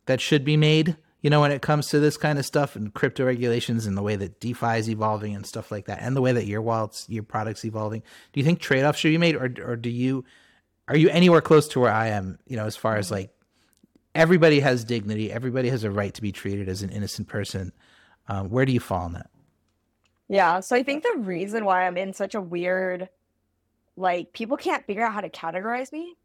[0.06, 2.92] that should be made you know, when it comes to this kind of stuff and
[2.92, 6.20] crypto regulations and the way that DeFi is evolving and stuff like that, and the
[6.20, 8.02] way that your wallets, your products evolving,
[8.34, 10.26] do you think trade offs should be made, or or do you
[10.86, 12.38] are you anywhere close to where I am?
[12.46, 13.30] You know, as far as like
[14.14, 17.72] everybody has dignity, everybody has a right to be treated as an innocent person.
[18.28, 19.30] Um, where do you fall on that?
[20.28, 23.08] Yeah, so I think the reason why I'm in such a weird,
[23.96, 26.16] like, people can't figure out how to categorize me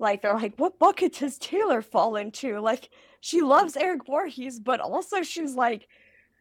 [0.00, 2.60] like they're like, what bucket does Taylor fall into?
[2.60, 2.90] Like
[3.20, 5.88] she loves Eric Voorhees, but also she's like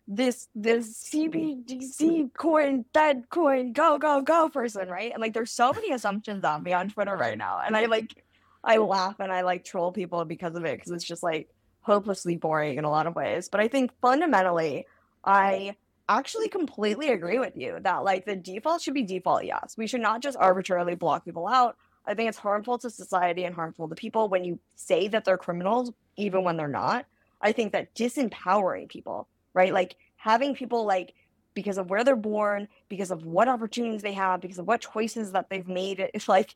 [0.08, 5.12] this this CBDC coin, dead coin, go go go person, right?
[5.12, 8.24] And like there's so many assumptions on me on Twitter right now, and I like
[8.64, 11.50] I laugh and I like troll people because of it because it's just like
[11.82, 13.50] hopelessly boring in a lot of ways.
[13.50, 14.86] But I think fundamentally,
[15.24, 15.76] I
[16.10, 19.76] actually completely agree with you that like the default should be default yes.
[19.78, 21.76] We should not just arbitrarily block people out.
[22.06, 25.38] I think it's harmful to society and harmful to people when you say that they're
[25.38, 27.06] criminals even when they're not.
[27.42, 29.74] I think that disempowering people, right?
[29.74, 31.14] Like having people like
[31.54, 35.32] because of where they're born, because of what opportunities they have, because of what choices
[35.32, 36.56] that they've made, it's like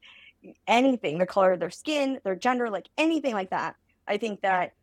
[0.68, 3.76] anything, the color of their skin, their gender, like anything like that.
[4.08, 4.74] I think that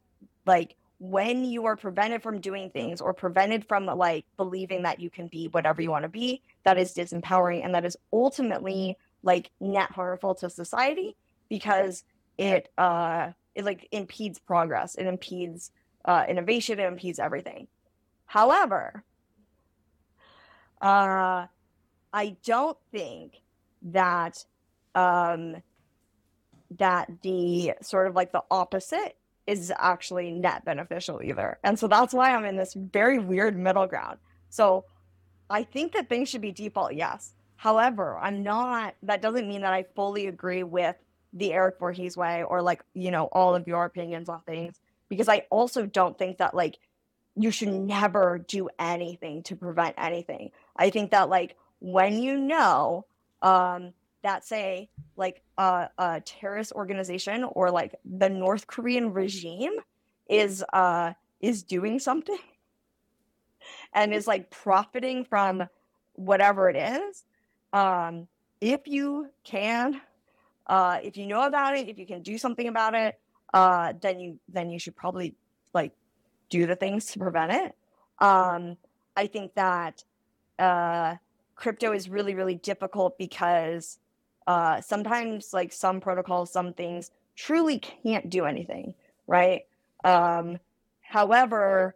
[0.46, 5.10] like when you are prevented from doing things or prevented from like believing that you
[5.10, 9.50] can be whatever you want to be, that is disempowering and that is ultimately like
[9.60, 11.16] net harmful to society
[11.48, 12.04] because
[12.36, 15.72] it uh it like impedes progress, it impedes
[16.04, 17.66] uh innovation, it impedes everything.
[18.24, 19.04] However,
[20.80, 21.46] uh
[22.12, 23.42] I don't think
[23.82, 24.44] that
[24.94, 25.56] um
[26.78, 31.58] that the sort of like the opposite is actually net beneficial either.
[31.64, 34.18] And so that's why I'm in this very weird middle ground.
[34.50, 34.84] So
[35.48, 37.32] I think that things should be default, yes.
[37.56, 40.96] However, I'm not, that doesn't mean that I fully agree with
[41.32, 45.28] the Eric Voorhees way or like, you know, all of your opinions on things, because
[45.28, 46.78] I also don't think that like
[47.36, 50.50] you should never do anything to prevent anything.
[50.76, 53.06] I think that like when you know
[53.42, 59.74] um, that say like a, a terrorist organization or like the North Korean regime
[60.28, 62.38] is uh is doing something
[63.94, 65.64] and is like profiting from
[66.14, 67.24] whatever it is
[67.72, 68.26] um
[68.60, 70.00] if you can
[70.68, 73.18] uh if you know about it if you can do something about it
[73.54, 75.34] uh then you then you should probably
[75.72, 75.92] like
[76.50, 77.74] do the things to prevent it
[78.18, 78.76] um
[79.16, 80.04] i think that
[80.58, 81.14] uh
[81.54, 83.98] crypto is really really difficult because
[84.48, 88.94] uh, sometimes like some protocols, some things truly can't do anything,
[89.26, 89.66] right?
[90.04, 90.58] Um,
[91.02, 91.94] however,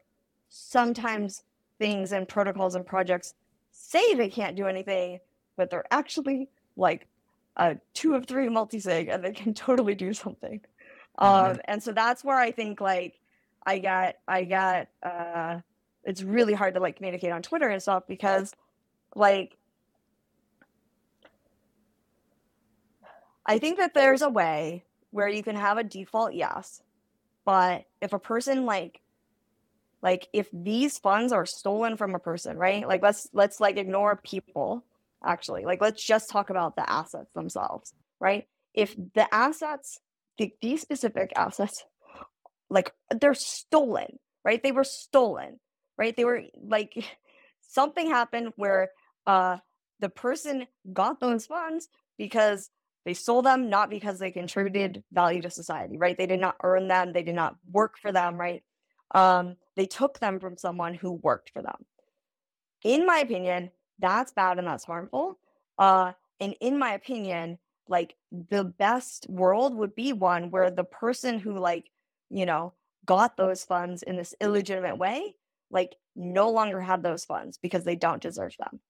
[0.51, 1.45] sometimes
[1.79, 3.33] things and protocols and projects
[3.70, 5.18] say they can't do anything,
[5.57, 7.09] but they're actually like
[7.57, 10.61] a two of three multi-sig and they can totally do something.
[11.20, 11.50] Mm-hmm.
[11.53, 13.20] Um, and so that's where I think like
[13.64, 15.61] I got I got uh
[16.05, 18.53] it's really hard to like communicate on Twitter and stuff because
[19.14, 19.57] like
[23.44, 26.82] I think that there's a way where you can have a default yes,
[27.44, 29.00] but if a person like
[30.00, 32.86] like if these funds are stolen from a person, right?
[32.86, 34.84] Like let's let's like ignore people
[35.25, 35.64] actually.
[35.64, 38.45] Like let's just talk about the assets themselves, right?
[38.75, 39.99] If the assets
[40.39, 41.85] the, these specific assets
[42.70, 44.62] like they're stolen, right?
[44.62, 45.61] They were stolen,
[45.99, 46.16] right?
[46.16, 46.95] They were like
[47.61, 48.91] something happened where
[49.27, 49.59] uh
[50.01, 52.70] the person got those funds because
[53.05, 56.16] they stole them not because they contributed value to society, right?
[56.16, 58.62] They did not earn them, they did not work for them, right?
[59.14, 61.85] Um, they took them from someone who worked for them.
[62.85, 63.70] In my opinion,
[64.03, 65.38] that's bad and that's harmful.
[65.78, 68.16] Uh, and in my opinion, like
[68.50, 71.90] the best world would be one where the person who like,
[72.28, 72.74] you know,
[73.07, 75.34] got those funds in this illegitimate way,
[75.70, 78.80] like no longer had those funds because they don't deserve them.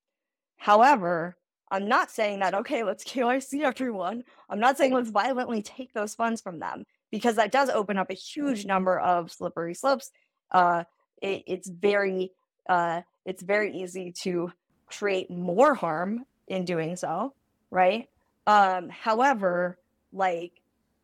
[0.57, 1.37] However,
[1.71, 4.25] I'm not saying that, okay, let's KYC everyone.
[4.51, 8.11] I'm not saying let's violently take those funds from them because that does open up
[8.11, 10.11] a huge number of slippery slopes.
[10.51, 10.85] Uh,
[11.21, 12.33] it, it's very
[12.69, 14.53] uh, it's very easy to
[14.99, 17.35] create more harm in doing so,
[17.71, 18.09] right?
[18.47, 19.79] Um, however,
[20.13, 20.53] like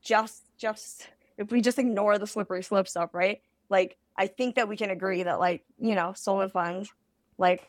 [0.02, 3.40] just just if we just ignore the slippery slope stuff, right?
[3.68, 6.90] Like I think that we can agree that like you know stolen funds,
[7.38, 7.62] like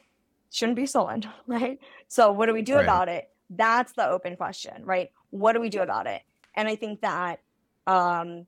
[0.52, 1.80] shouldn't be stolen, right?
[2.08, 2.84] So what do we do right.
[2.84, 3.30] about it?
[3.50, 5.12] That's the open question, right?
[5.32, 6.22] What do we do about it?
[6.56, 7.40] And I think that
[7.88, 8.46] um,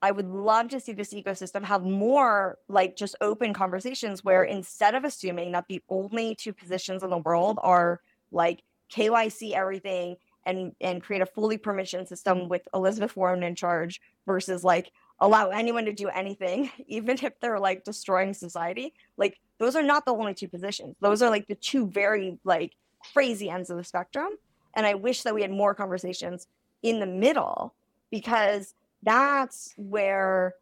[0.00, 4.94] I would love to see this ecosystem have more like just open conversations where instead
[4.94, 10.72] of assuming that the only two positions in the world are like KYC everything and
[10.80, 15.84] and create a fully permission system with Elizabeth Warren in charge versus like allow anyone
[15.84, 18.94] to do anything, even if they're like destroying society.
[19.16, 20.96] Like those are not the only two positions.
[21.00, 22.74] Those are like the two very like
[23.12, 24.30] crazy ends of the spectrum.
[24.74, 26.46] And I wish that we had more conversations
[26.82, 27.74] in the middle
[28.10, 30.54] because that's where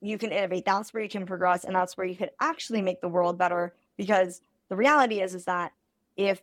[0.00, 0.64] you can innovate.
[0.64, 3.74] That's where you can progress, and that's where you could actually make the world better.
[3.96, 5.72] Because the reality is, is that
[6.16, 6.42] if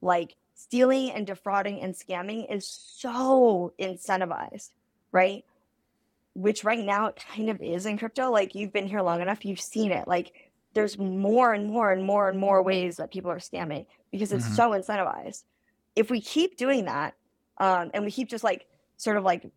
[0.00, 4.70] like stealing and defrauding and scamming is so incentivized,
[5.12, 5.44] right?
[6.34, 8.30] Which right now it kind of is in crypto.
[8.30, 10.06] Like you've been here long enough, you've seen it.
[10.06, 10.32] Like
[10.74, 14.44] there's more and more and more and more ways that people are scamming because it's
[14.44, 14.54] mm-hmm.
[14.54, 15.44] so incentivized.
[15.96, 17.14] If we keep doing that,
[17.58, 18.66] um, and we keep just like
[18.96, 19.48] sort of like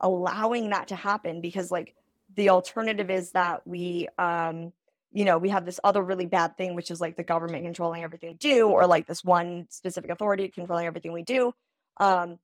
[0.00, 1.94] allowing that to happen because like
[2.34, 4.72] the alternative is that we um
[5.12, 8.02] you know, we have this other really bad thing, which is like the government controlling
[8.02, 11.54] everything we do, or like this one specific authority controlling everything we do.
[11.96, 12.38] Um,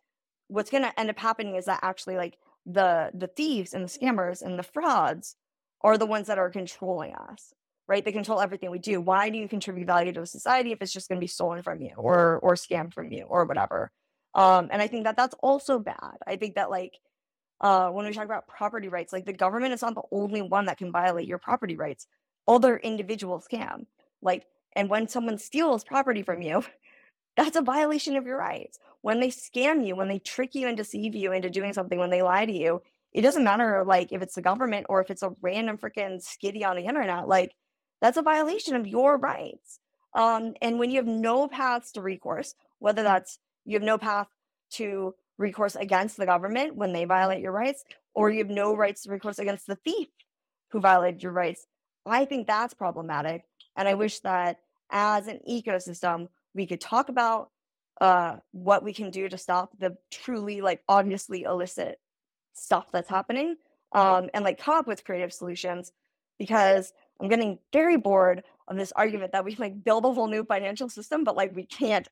[0.48, 3.88] what's going to end up happening is that actually like the the thieves and the
[3.88, 5.36] scammers and the frauds
[5.82, 7.52] are the ones that are controlling us
[7.88, 8.04] right?
[8.04, 9.00] They control everything we do.
[9.00, 11.62] Why do you contribute value to a society if it's just going to be stolen
[11.62, 13.90] from you or or scammed from you or whatever?
[14.34, 16.16] Um and i think that that's also bad.
[16.26, 16.98] I think that like
[17.62, 20.66] uh when we talk about property rights like the government is not the only one
[20.66, 22.06] that can violate your property rights.
[22.48, 23.86] Other individuals can.
[24.22, 26.64] Like and when someone steals property from you
[27.36, 28.78] that's a violation of your rights.
[29.00, 32.10] When they scam you, when they trick you and deceive you into doing something, when
[32.10, 32.82] they lie to you,
[33.12, 36.64] it doesn't matter like if it's the government or if it's a random freaking skitty
[36.64, 37.54] on the internet, like
[38.00, 39.80] that's a violation of your rights.
[40.14, 44.28] Um, and when you have no paths to recourse, whether that's you have no path
[44.72, 47.84] to recourse against the government when they violate your rights,
[48.14, 50.08] or you have no rights to recourse against the thief
[50.70, 51.66] who violated your rights,
[52.06, 53.44] I think that's problematic.
[53.76, 54.58] And I wish that
[54.90, 57.50] as an ecosystem, we could talk about
[58.00, 62.00] uh, what we can do to stop the truly like obviously illicit
[62.54, 63.56] stuff that's happening
[63.92, 65.92] um, and like come up with creative solutions
[66.38, 70.44] because i'm getting very bored of this argument that we like build a whole new
[70.44, 72.08] financial system but like we can't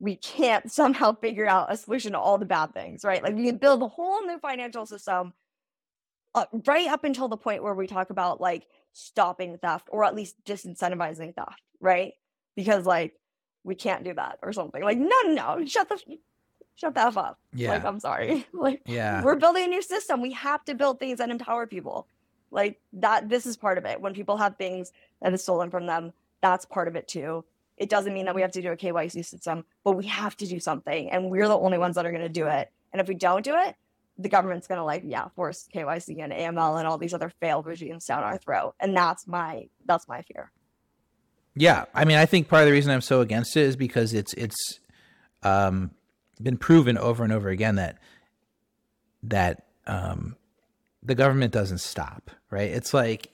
[0.00, 3.44] we can't somehow figure out a solution to all the bad things right like we
[3.46, 5.32] can build a whole new financial system
[6.34, 10.14] uh, right up until the point where we talk about like stopping theft or at
[10.14, 12.14] least disincentivizing theft right
[12.56, 13.14] because like
[13.64, 14.82] we can't do that or something.
[14.82, 16.00] Like, no, no, no, shut the
[16.76, 17.38] shut the f up.
[17.52, 17.70] Yeah.
[17.70, 18.46] Like, I'm sorry.
[18.52, 20.20] like, yeah, we're building a new system.
[20.20, 22.06] We have to build things that empower people.
[22.50, 23.28] Like that.
[23.28, 24.00] This is part of it.
[24.00, 24.92] When people have things
[25.22, 27.44] that is stolen from them, that's part of it too.
[27.80, 30.46] It doesn't mean that we have to do a KYC system, but we have to
[30.46, 32.70] do something, and we're the only ones that are going to do it.
[32.92, 33.74] And if we don't do it,
[34.18, 37.64] the government's going to like, yeah, force KYC and AML and all these other failed
[37.64, 38.74] regimes down our throat.
[38.80, 40.52] And that's my that's my fear.
[41.56, 44.12] Yeah, I mean, I think part of the reason I'm so against it is because
[44.12, 44.80] it's it's
[45.42, 45.92] um,
[46.40, 47.96] been proven over and over again that
[49.22, 50.36] that um,
[51.02, 52.30] the government doesn't stop.
[52.50, 52.70] Right?
[52.70, 53.30] It's like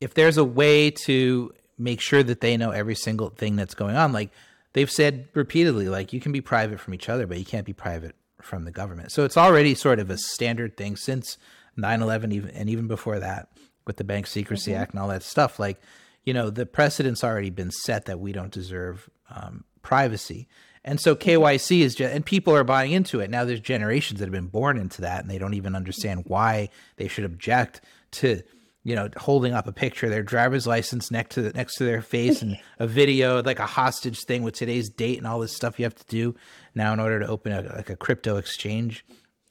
[0.00, 3.96] if there's a way to make sure that they know every single thing that's going
[3.96, 4.30] on, like
[4.72, 7.72] they've said repeatedly, like you can be private from each other, but you can't be
[7.72, 9.12] private from the government.
[9.12, 11.38] So it's already sort of a standard thing since
[11.78, 13.48] 9/11, even and even before that,
[13.86, 14.82] with the Bank Secrecy mm-hmm.
[14.82, 15.58] Act and all that stuff.
[15.58, 15.80] Like
[16.24, 20.48] you know, the precedent's already been set that we don't deserve um, privacy.
[20.84, 23.30] And so KYC is just, and people are buying into it.
[23.30, 26.70] Now there's generations that have been born into that and they don't even understand why
[26.96, 27.80] they should object
[28.12, 28.42] to,
[28.84, 32.02] you know, holding up a picture their driver's license next to the, next to their
[32.02, 35.78] face and a video, like a hostage thing with today's date and all this stuff
[35.78, 36.34] you have to do
[36.74, 39.04] now in order to open a, like a crypto exchange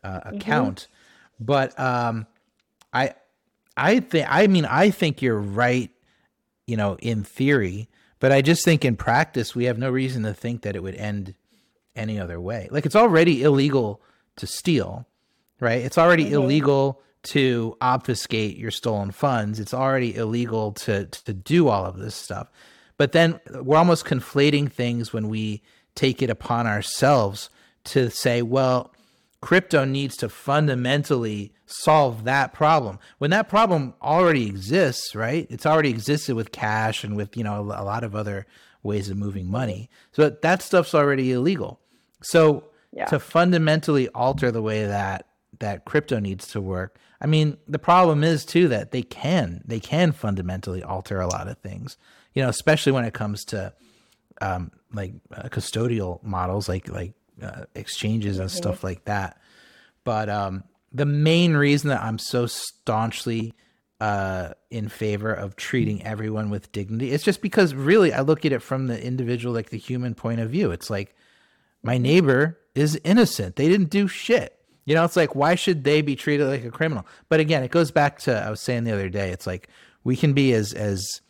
[0.03, 0.35] uh, mm-hmm.
[0.35, 0.87] account.
[0.87, 1.45] Mm-hmm.
[1.45, 2.27] But um,
[2.91, 3.15] I,
[3.77, 5.91] I think, I mean, I think you're right
[6.71, 7.89] you know, in theory.
[8.19, 10.95] But I just think in practice, we have no reason to think that it would
[10.95, 11.35] end
[11.97, 12.69] any other way.
[12.71, 14.01] Like it's already illegal
[14.37, 15.05] to steal,
[15.59, 15.83] right?
[15.83, 16.35] It's already mm-hmm.
[16.35, 19.59] illegal to obfuscate your stolen funds.
[19.59, 22.49] It's already illegal to to do all of this stuff.
[22.97, 25.63] But then we're almost conflating things when we
[25.95, 27.49] take it upon ourselves
[27.85, 28.93] to say, well,
[29.41, 35.89] crypto needs to fundamentally solve that problem when that problem already exists right it's already
[35.89, 38.45] existed with cash and with you know a lot of other
[38.83, 41.79] ways of moving money so that stuff's already illegal
[42.21, 42.63] so
[42.93, 43.05] yeah.
[43.05, 45.25] to fundamentally alter the way that
[45.59, 49.79] that crypto needs to work i mean the problem is too that they can they
[49.79, 51.97] can fundamentally alter a lot of things
[52.33, 53.73] you know especially when it comes to
[54.41, 58.57] um, like uh, custodial models like like uh, exchanges and mm-hmm.
[58.57, 59.39] stuff like that.
[60.03, 63.53] But um, the main reason that I'm so staunchly
[63.99, 68.51] uh, in favor of treating everyone with dignity is just because really I look at
[68.51, 70.71] it from the individual, like the human point of view.
[70.71, 71.15] It's like
[71.83, 74.57] my neighbor is innocent; they didn't do shit.
[74.85, 77.05] You know, it's like why should they be treated like a criminal?
[77.29, 79.29] But again, it goes back to I was saying the other day.
[79.29, 79.69] It's like
[80.03, 81.21] we can be as as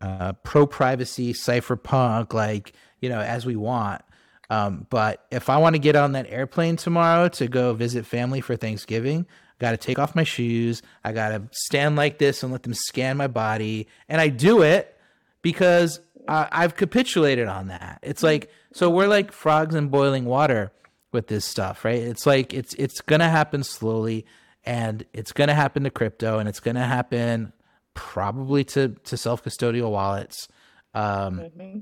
[0.00, 4.02] uh, pro privacy, cypherpunk, like you know, as we want.
[4.50, 8.40] Um, but if I want to get on that airplane tomorrow to go visit family
[8.40, 10.82] for Thanksgiving, I got to take off my shoes.
[11.02, 13.88] I got to stand like this and let them scan my body.
[14.08, 14.96] And I do it
[15.42, 18.00] because uh, I've capitulated on that.
[18.02, 20.72] It's like, so we're like frogs in boiling water
[21.14, 22.02] with this stuff, right?
[22.02, 24.26] It's like, it's, it's to happen slowly
[24.64, 27.52] and it's to happen to crypto and it's to happen
[27.94, 30.48] probably to, to self custodial wallets.
[30.92, 31.78] Um, mm-hmm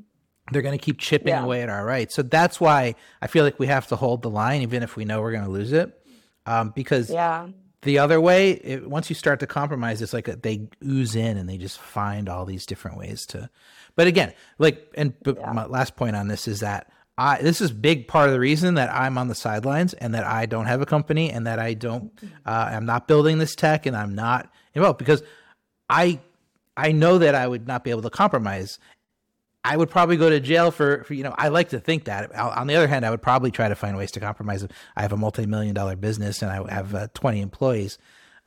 [0.51, 1.45] they're to keep chipping yeah.
[1.45, 2.15] away at our rights.
[2.15, 5.05] So that's why I feel like we have to hold the line, even if we
[5.05, 5.97] know we're to lose it,
[6.47, 7.49] um, because yeah.
[7.83, 11.37] the other way, it, once you start to compromise, it's like a, they ooze in
[11.37, 13.49] and they just find all these different ways to.
[13.95, 15.53] But again, like, and but Yeah.
[15.53, 16.91] my last point on this is that
[17.23, 20.25] I this is big part of the reason that I'm on the sidelines and that
[20.25, 22.11] I don't have a company and that I don't
[22.45, 25.23] uh, I'm not building this tech and I'm not involved because
[25.89, 26.19] I
[26.77, 28.81] I know that I would not be able to compromise.
[29.65, 32.35] I would probably go to jail for, for you know I like to think that.
[32.35, 34.67] On on the other hand, I would probably try to find ways to compromise.
[34.97, 37.99] I have a multi-million dollar business and I have uh, 20 employees.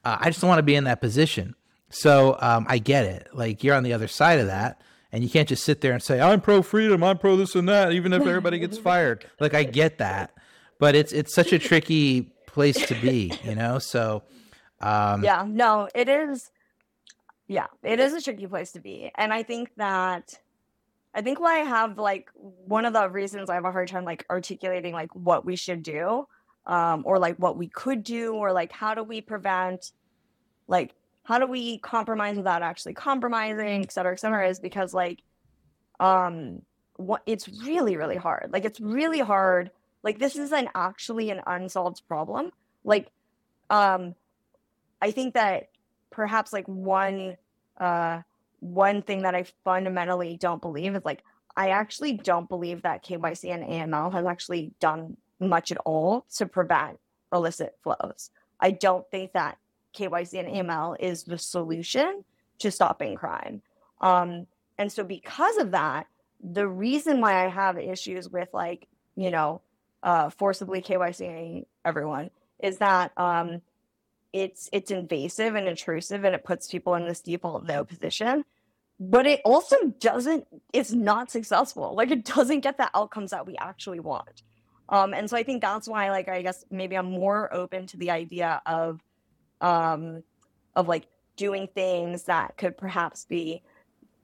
[0.04, 1.56] Uh, I just don't want to be in that position.
[1.90, 3.30] So um, I get it.
[3.34, 4.82] Like you're on the other side of that,
[5.16, 7.70] and you can't just sit there and say I'm pro freedom, I'm pro this and
[7.70, 9.26] that, even if everybody gets fired.
[9.40, 10.36] Like I get that,
[10.78, 13.80] but it's it's such a tricky place to be, you know.
[13.80, 14.24] So
[14.82, 16.52] um, yeah no it is
[17.48, 20.34] yeah it is a tricky place to be and i think that
[21.14, 24.04] i think why i have like one of the reasons i have a hard time
[24.04, 26.28] like articulating like what we should do
[26.66, 29.92] um or like what we could do or like how do we prevent
[30.68, 30.94] like
[31.26, 35.22] how do we compromise without actually compromising et cetera et cetera is because like
[36.00, 36.62] um
[36.98, 38.50] what it's really really hard.
[38.54, 39.72] Like it's really hard.
[40.04, 42.52] Like this is an actually an unsolved problem.
[42.84, 43.12] Like
[43.70, 44.16] um
[45.02, 45.70] I think that
[46.12, 47.38] perhaps like one
[47.80, 48.22] uh
[48.60, 51.24] one thing that I fundamentally don't believe is like
[51.58, 56.46] I actually don't believe that KYC and AML has actually done much at all to
[56.46, 57.00] prevent
[57.34, 58.30] illicit flows.
[58.60, 59.58] I don't think that
[59.96, 62.24] KYC and AML is the solution
[62.60, 63.62] to stopping crime.
[64.02, 66.08] Um and so because of that,
[66.44, 69.62] the reason why I have issues with like, you know,
[70.04, 72.30] uh forcibly KYCing everyone
[72.60, 73.62] is that um
[74.36, 78.44] it's it's invasive and intrusive and it puts people in this default no position
[79.00, 83.56] but it also doesn't it's not successful like it doesn't get the outcomes that we
[83.58, 84.44] actually want
[84.90, 87.96] um and so i think that's why like i guess maybe i'm more open to
[87.96, 89.02] the idea of
[89.62, 90.24] um
[90.76, 93.62] of like doing things that could perhaps be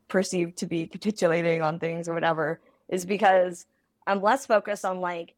[0.07, 2.59] perceived to be capitulating on things or whatever
[2.89, 3.65] is because
[4.07, 5.33] i'm less focused on like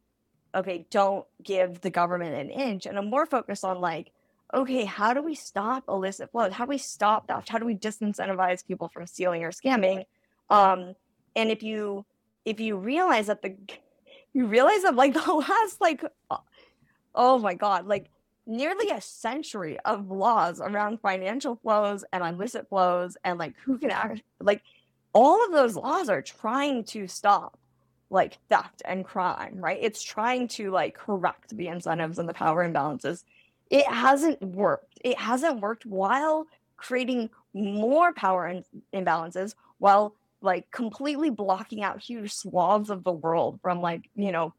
[0.55, 4.11] okay don't give the government an inch and i'm more focused on like
[4.53, 6.53] okay, how do we stop illicit flows?
[6.53, 7.49] How do we stop that?
[7.49, 10.05] How do we disincentivize people from stealing or scamming?
[10.49, 10.93] Um,
[11.35, 12.05] and if you
[12.45, 13.55] if you realize that the
[14.33, 16.37] you realize that like the last like uh,
[17.15, 18.09] oh my god, like
[18.45, 23.91] nearly a century of laws around financial flows and illicit flows and like who can
[23.91, 24.61] act like
[25.13, 27.57] all of those laws are trying to stop
[28.09, 29.79] like theft and crime, right?
[29.81, 33.23] It's trying to like correct the incentives and the power imbalances
[33.73, 34.99] it hasn't worked.
[35.03, 36.45] It hasn't worked while
[36.77, 38.63] creating more power in-
[38.93, 44.53] imbalances, while like completely blocking out huge swaths of the world from like, you know,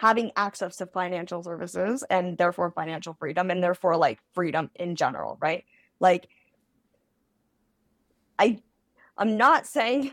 [0.00, 5.36] having access to financial services and therefore financial freedom and therefore like freedom in general,
[5.42, 5.66] right?
[6.00, 6.26] Like
[8.38, 8.62] I
[9.18, 10.12] I'm not saying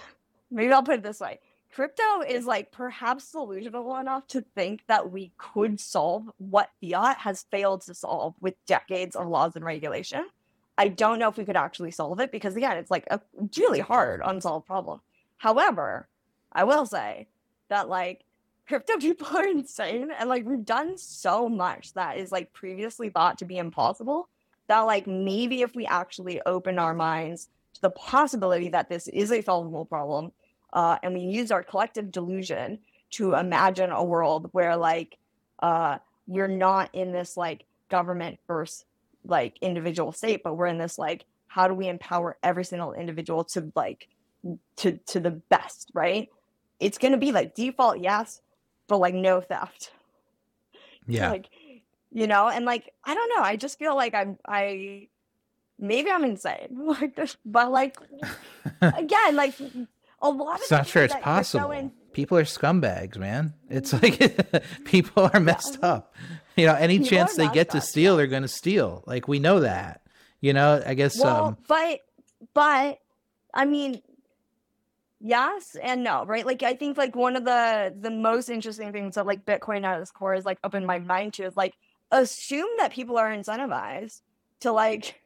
[0.50, 1.40] maybe I'll put it this way.
[1.74, 7.46] Crypto is like perhaps delusional enough to think that we could solve what fiat has
[7.50, 10.26] failed to solve with decades of laws and regulation.
[10.76, 13.18] I don't know if we could actually solve it because, again, it's like a
[13.56, 15.00] really hard, unsolved problem.
[15.38, 16.06] However,
[16.52, 17.28] I will say
[17.70, 18.24] that like
[18.66, 23.38] crypto people are insane and like we've done so much that is like previously thought
[23.38, 24.28] to be impossible
[24.68, 29.32] that like maybe if we actually open our minds to the possibility that this is
[29.32, 30.32] a solvable problem
[30.72, 32.78] uh, and we use our collective delusion
[33.10, 35.18] to imagine a world where like
[35.60, 38.86] uh, we're not in this like government first
[39.24, 43.44] like individual state but we're in this like how do we empower every single individual
[43.44, 44.08] to like
[44.76, 46.28] to to the best right?
[46.80, 48.40] It's going to be like default yes
[48.88, 49.90] but like no theft
[51.06, 51.48] yeah, like
[52.10, 55.06] you know and like i don't know i just feel like i'm i
[55.78, 56.68] maybe i'm insane
[57.00, 57.96] like this but like
[58.80, 59.54] again like
[60.20, 61.90] a lot of it's not sure it's possible.
[62.12, 63.54] People are scumbags, man.
[63.70, 66.14] It's like people are messed up.
[66.56, 69.02] You know, any People chance they get messed to steal, they're going to steal.
[69.06, 70.02] Like we know that.
[70.40, 71.18] You know, I guess.
[71.18, 72.00] well um but
[72.54, 72.98] but
[73.54, 74.02] i mean
[75.22, 76.44] yes and no right?
[76.44, 80.00] Like i think like one of the the most interesting things that like bitcoin at
[80.00, 81.74] its core is like opened my mind to is like
[82.10, 84.20] assume that people are incentivized
[84.60, 85.20] to like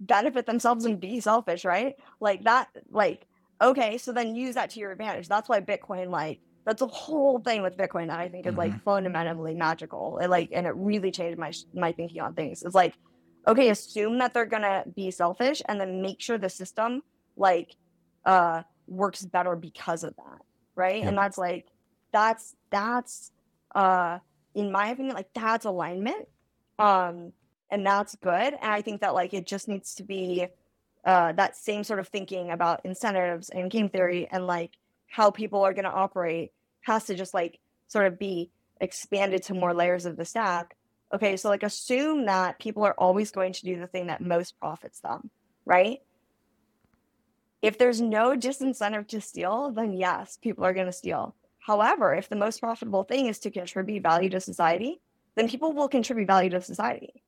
[0.00, 1.94] benefit themselves and be selfish right?
[2.20, 3.26] Like that like
[3.60, 5.28] okay so then use that to your advantage.
[5.28, 8.80] That's why bitcoin like that's the whole thing with bitcoin that i think is like
[8.84, 12.62] fundamentally magical it, like and it really changed my my thinking on things.
[12.62, 12.94] It's like
[13.48, 17.02] okay assume that they're gonna be selfish and then make sure the system
[17.36, 17.74] like
[18.26, 20.40] uh works better because of that
[20.74, 21.08] right Yep.
[21.08, 21.66] and that's like
[22.12, 23.32] that's that's
[23.74, 24.18] uh
[24.54, 26.28] in my opinion like that's alignment
[26.78, 27.32] um
[27.72, 28.52] and that's good.
[28.52, 30.46] And I think that like it just needs to be
[31.06, 34.72] uh, that same sort of thinking about incentives and game theory and like
[35.06, 36.52] how people are going to operate
[36.82, 37.58] has to just like
[37.88, 38.50] sort of be
[38.80, 40.76] expanded to more layers of the stack.
[41.14, 44.58] Okay, so like assume that people are always going to do the thing that most
[44.60, 45.30] profits them,
[45.64, 46.00] right?
[47.62, 51.34] If there's no disincentive to steal, then yes, people are going to steal.
[51.60, 55.00] However, if the most profitable thing is to contribute value to society,
[55.36, 57.22] then people will contribute value to society.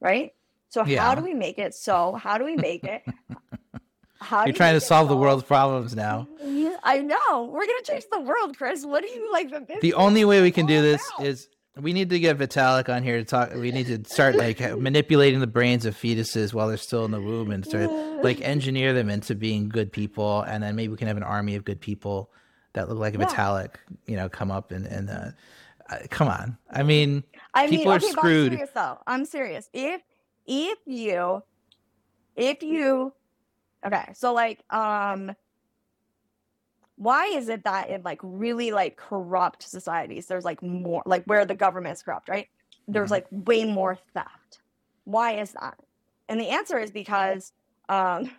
[0.00, 0.32] Right?
[0.70, 1.02] So Yeah.
[1.02, 2.14] how do we make it so?
[2.14, 3.02] How do we make it?
[4.20, 6.26] How You're trying to solve the world's problems now.
[6.82, 7.44] I know.
[7.44, 8.84] We're gonna change the world, Chris.
[8.84, 9.50] What do you like?
[9.68, 11.26] this The only way we can do this about.
[11.26, 13.54] is we need to get Vitalik on here to talk.
[13.54, 17.20] We need to start like manipulating the brains of fetuses while they're still in the
[17.20, 17.90] womb and start
[18.22, 21.56] like engineer them into being good people, and then maybe we can have an army
[21.56, 22.30] of good people
[22.74, 23.26] that look like a Yeah.
[23.26, 23.70] Vitalik,
[24.06, 25.30] you know, come up and and uh,
[25.90, 26.56] uh, come on.
[26.70, 27.24] I mean,
[27.54, 28.52] I mean, People are okay, screwed.
[28.52, 28.98] I'm serious though.
[29.06, 29.70] I'm serious.
[29.72, 30.00] If
[30.46, 31.42] if you
[32.36, 33.12] if you
[33.84, 35.34] okay, so like um
[36.96, 41.44] why is it that in like really like corrupt societies there's like more like where
[41.44, 42.48] the government's is corrupt, right?
[42.86, 43.12] There's Mhm.
[43.12, 44.60] like way more theft.
[45.04, 45.78] Why is that?
[46.28, 47.52] And the answer is because
[47.88, 48.30] um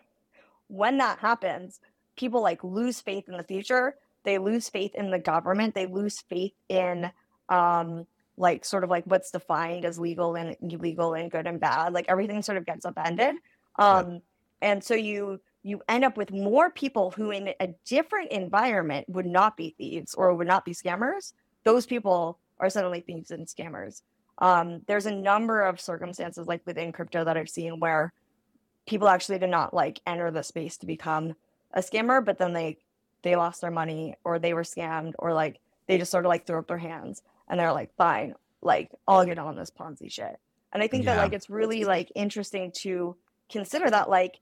[0.68, 1.80] when that happens,
[2.16, 3.96] people like lose faith in the future.
[4.24, 5.76] They lose faith in the government.
[5.76, 7.12] They lose faith in
[7.50, 8.08] um
[8.38, 12.06] like sort of like what's defined as legal and illegal and good and bad like
[12.10, 13.36] everything sort of gets upended
[13.80, 14.20] um
[14.62, 19.26] and so you you end up with more people who in a different environment would
[19.26, 21.34] not be thieves or would not be scammers.
[21.64, 24.02] Those people are suddenly thieves and scammers.
[24.38, 28.12] Um there's a number of circumstances like within crypto that i've seen where
[28.86, 31.36] people actually did not like enter the space to become
[31.74, 32.78] a scammer but then they
[33.26, 36.46] they lost their money or they were scammed or like they just sort of like
[36.46, 40.40] threw up their hands and they're like, fine, like I'll get on this Ponzi shit.
[40.72, 43.16] And I think that like it's really like interesting to
[43.50, 44.40] consider that like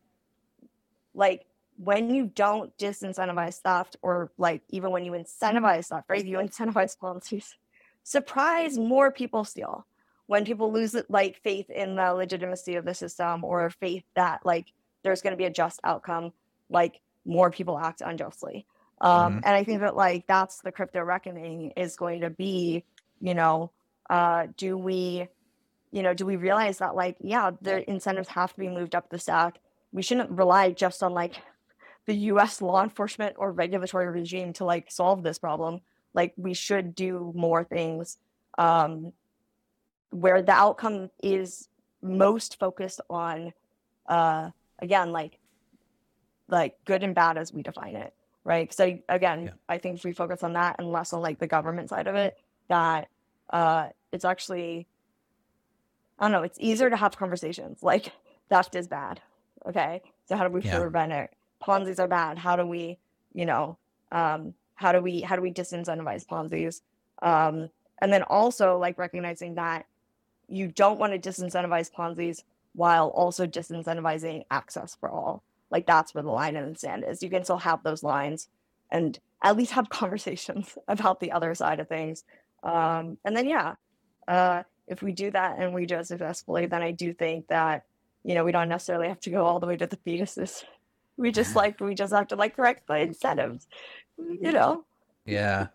[1.14, 1.46] like
[1.78, 6.26] when you don't disincentivize theft or like even when you incentivize theft, right?
[6.26, 7.56] You incentivize Ponzi's,
[8.04, 9.86] surprise more people steal.
[10.28, 14.68] When people lose like faith in the legitimacy of the system or faith that like
[15.04, 16.32] there's gonna be a just outcome,
[16.70, 18.66] like more people act unjustly.
[19.02, 19.42] Um, Mhm.
[19.44, 22.86] and I think that like that's the crypto reckoning is going to be,
[23.20, 23.72] you know,
[24.10, 25.28] uh, do we,
[25.92, 29.10] you know, do we realize that like, yeah, the incentives have to be moved up
[29.10, 29.60] the stack.
[29.94, 31.36] We shouldn't rely just on like
[32.06, 35.80] the US law enforcement or regulatory regime to like solve this problem.
[36.14, 38.18] Like we should do more things
[38.58, 39.14] um,
[40.10, 41.70] where the outcome is
[42.02, 43.54] most focused on
[44.08, 44.50] uh,
[44.80, 45.40] again like
[46.50, 48.14] like good and bad as we define it
[48.44, 49.52] right so again Yeah.
[49.70, 52.16] i think if we focus on that and less on like the government side of
[52.16, 52.38] it
[52.68, 53.08] that
[53.50, 54.86] uh it's actually
[56.20, 58.12] i don't know it's easier to have conversations like
[58.50, 59.22] theft is bad
[59.68, 60.02] okay?
[60.26, 60.80] So how do we Yeah.
[60.80, 61.32] prevent it?
[61.64, 62.38] Ponzi's are bad.
[62.38, 63.00] How do we
[63.34, 63.78] you know
[64.12, 66.82] um how do we how do we disincentivize ponzi's?
[67.22, 67.70] Um
[68.02, 69.86] and then also like recognizing that
[70.48, 75.44] you don't want to disincentivize ponzi's while also disincentivizing access for all.
[75.72, 77.24] Like that's where the line in the sand is.
[77.24, 78.50] You can still have those lines
[78.92, 82.24] and at least have conversations about the other side of things.
[82.64, 83.76] Um and then yeah
[84.28, 87.84] uh if we do that and we do it successfully then i do think that
[88.24, 90.64] you know we don't necessarily have to go all the way to the fetuses.
[91.18, 93.68] We just like we just have to like correct the incentives
[94.18, 94.86] you know?
[95.26, 95.68] Yeah.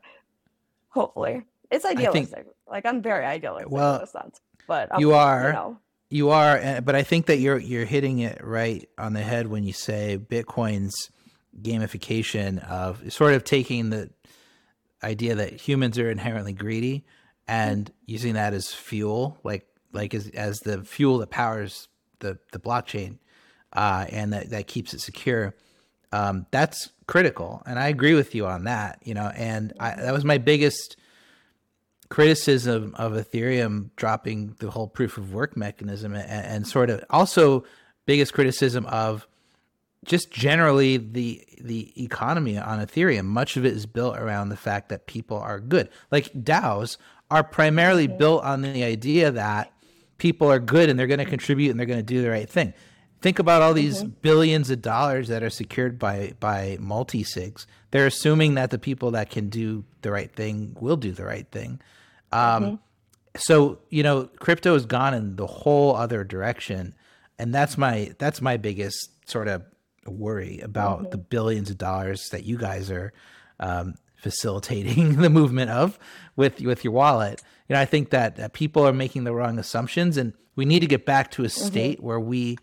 [0.90, 1.44] hopefully.
[1.70, 2.46] It's think- idealistic.
[2.70, 5.46] Like i'm very idealistic Well, in this sense but um, you are.
[5.46, 5.78] you know.
[6.10, 9.46] You are, uh, but I think that you're you're hitting it right on the head
[9.48, 11.10] when you say Bitcoin's
[11.60, 14.10] gamification of sort of taking the
[15.02, 17.04] idea that humans are inherently greedy
[17.46, 21.88] and using that as fuel, like like as as the fuel that powers
[22.20, 23.18] the the blockchain,
[23.72, 25.54] uh, and that that keeps it secure.
[26.12, 29.00] Um, that's critical, and I agree with you on that.
[29.04, 30.96] You know, and I, that was my biggest
[32.08, 37.64] criticism of Ethereum dropping the whole proof of work mechanism and, and sort of also
[38.06, 39.26] biggest criticism of
[40.04, 43.24] just generally the the economy on Ethereum.
[43.24, 45.88] Much of it is built around the fact that people are good.
[46.10, 46.96] Like DAOs
[47.30, 49.72] are primarily built on the idea that
[50.18, 52.48] people are good and they're going to contribute and they're going to do the right
[52.48, 52.74] thing.
[53.20, 57.66] Think about all these billions of dollars that are secured by by multi sigs.
[57.90, 61.48] They're assuming that the people that can do the right thing will do the right
[61.50, 61.80] thing.
[62.32, 62.78] Um,
[63.36, 66.94] So you know, crypto has gone in the whole other direction,
[67.38, 69.62] and that's my that's my biggest sort of
[70.06, 73.12] worry about the billions of dollars that you guys are
[73.60, 75.98] um, facilitating the movement of
[76.36, 77.42] with with your wallet.
[77.68, 80.80] You know, I think that, that people are making the wrong assumptions, and we need
[80.80, 81.66] to get back to a mm-hmm.
[81.66, 82.06] state mm-hmm.
[82.06, 82.58] where we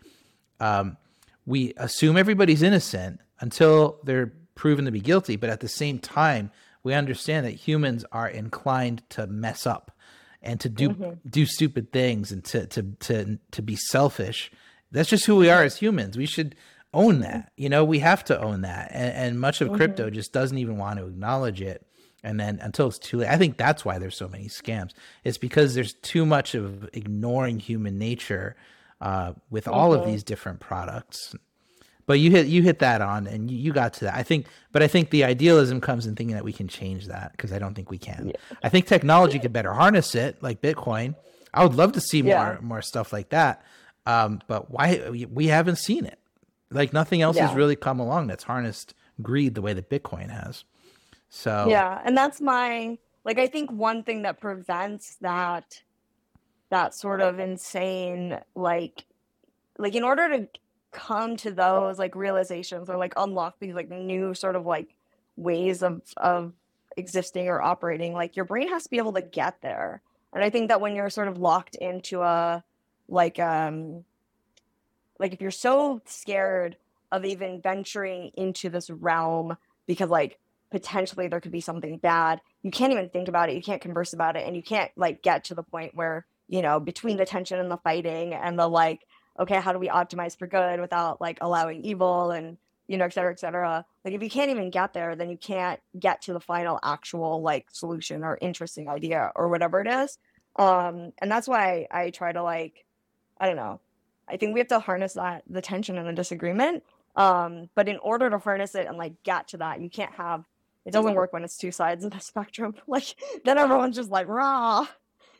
[0.58, 0.96] um,
[1.44, 6.50] we assume everybody's innocent until they're proven to be guilty, but at the same time,
[6.82, 9.92] we understand that humans are inclined to mess up
[10.42, 11.28] and to do mm-hmm.
[11.28, 14.50] do stupid things and to to to to be selfish.
[14.92, 16.16] That's just who we are as humans.
[16.16, 16.54] We should
[16.94, 17.52] own that.
[17.56, 18.90] You know, we have to own that.
[18.92, 19.76] And, and much of mm-hmm.
[19.76, 21.86] crypto just doesn't even want to acknowledge it.
[22.26, 24.90] And then until it's too late, I think that's why there's so many scams.
[25.22, 28.56] It's because there's too much of ignoring human nature
[29.00, 30.00] uh, with all mm-hmm.
[30.00, 31.36] of these different products.
[32.04, 34.14] But you hit you hit that on, and you, you, got to that.
[34.14, 37.30] I think, but I think the idealism comes in thinking that we can change that
[37.32, 38.28] because I don't think we can.
[38.28, 38.56] Yeah.
[38.62, 41.14] I think technology could better harness it, like Bitcoin.
[41.54, 42.42] I would love to see yeah.
[42.42, 43.62] more more stuff like that.
[44.04, 46.18] Um, but why we haven't seen it?
[46.72, 47.46] Like nothing else yeah.
[47.46, 50.64] has really come along that's harnessed greed the way that Bitcoin has.
[51.28, 53.38] So yeah, and that's my like.
[53.38, 55.82] I think one thing that prevents that
[56.70, 59.04] that sort of insane like
[59.78, 60.48] like in order to
[60.92, 64.94] come to those like realizations or like unlock these like new sort of like
[65.36, 66.52] ways of of
[66.96, 70.00] existing or operating like your brain has to be able to get there
[70.32, 72.64] and i think that when you're sort of locked into a
[73.08, 74.02] like um
[75.18, 76.76] like if you're so scared
[77.12, 80.38] of even venturing into this realm because like
[80.76, 82.38] potentially there could be something bad.
[82.62, 83.56] You can't even think about it.
[83.56, 84.46] You can't converse about it.
[84.46, 87.70] And you can't like get to the point where you know between the tension and
[87.70, 89.00] the fighting and the like
[89.40, 92.58] okay how do we optimize for good without like allowing evil and
[92.88, 93.86] you know et cetera et cetera.
[94.04, 97.40] Like if you can't even get there then you can't get to the final actual
[97.40, 100.18] like solution or interesting idea or whatever it is.
[100.56, 102.84] Um and that's why i try to like
[103.40, 103.80] i don't know.
[104.28, 106.82] I think we have to harness that the tension and the disagreement.
[107.16, 110.44] Um, but in order to harness it and like get to that, you can't have
[110.86, 112.74] it doesn't work when it's two sides of the spectrum.
[112.86, 113.14] Like
[113.44, 114.86] then everyone's just like raw.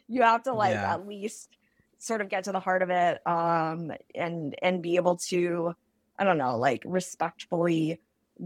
[0.09, 0.93] You have to like yeah.
[0.93, 1.49] at least
[1.99, 5.75] sort of get to the heart of it um and and be able to
[6.19, 8.01] I don't know, like respectfully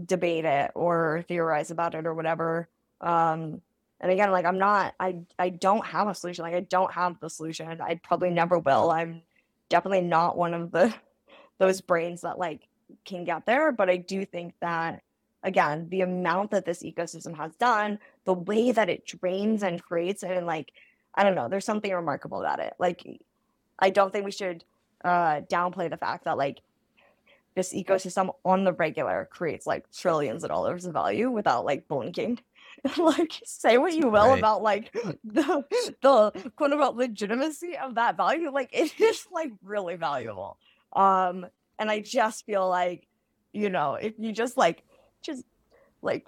[0.05, 2.69] debate it or theorize about it or whatever.
[3.01, 3.61] Um
[3.99, 6.43] and again, like I'm not I I don't have a solution.
[6.43, 7.81] Like I don't have the solution.
[7.81, 8.91] I probably never will.
[8.91, 9.23] I'm
[9.69, 10.93] definitely not one of the
[11.57, 12.67] those brains that like
[13.05, 15.01] can get there but i do think that
[15.43, 20.23] again the amount that this ecosystem has done the way that it drains and creates
[20.23, 20.71] and like
[21.15, 22.73] i don't know there's something remarkable about it.
[22.79, 23.05] Like
[23.79, 24.63] i don't think we should
[25.03, 26.61] uh downplay the fact that like
[27.55, 32.39] this ecosystem on the regular creates like trillions of dollars of value without like blinking
[32.97, 34.39] like say what you will right.
[34.39, 34.93] about like
[35.23, 35.63] the
[36.01, 40.57] the quote unquote legitimacy of that value like it is like really valuable.
[40.93, 41.45] Um
[41.79, 43.07] and i just feel like
[43.53, 44.83] you know if you just like
[45.21, 45.43] just
[46.01, 46.27] like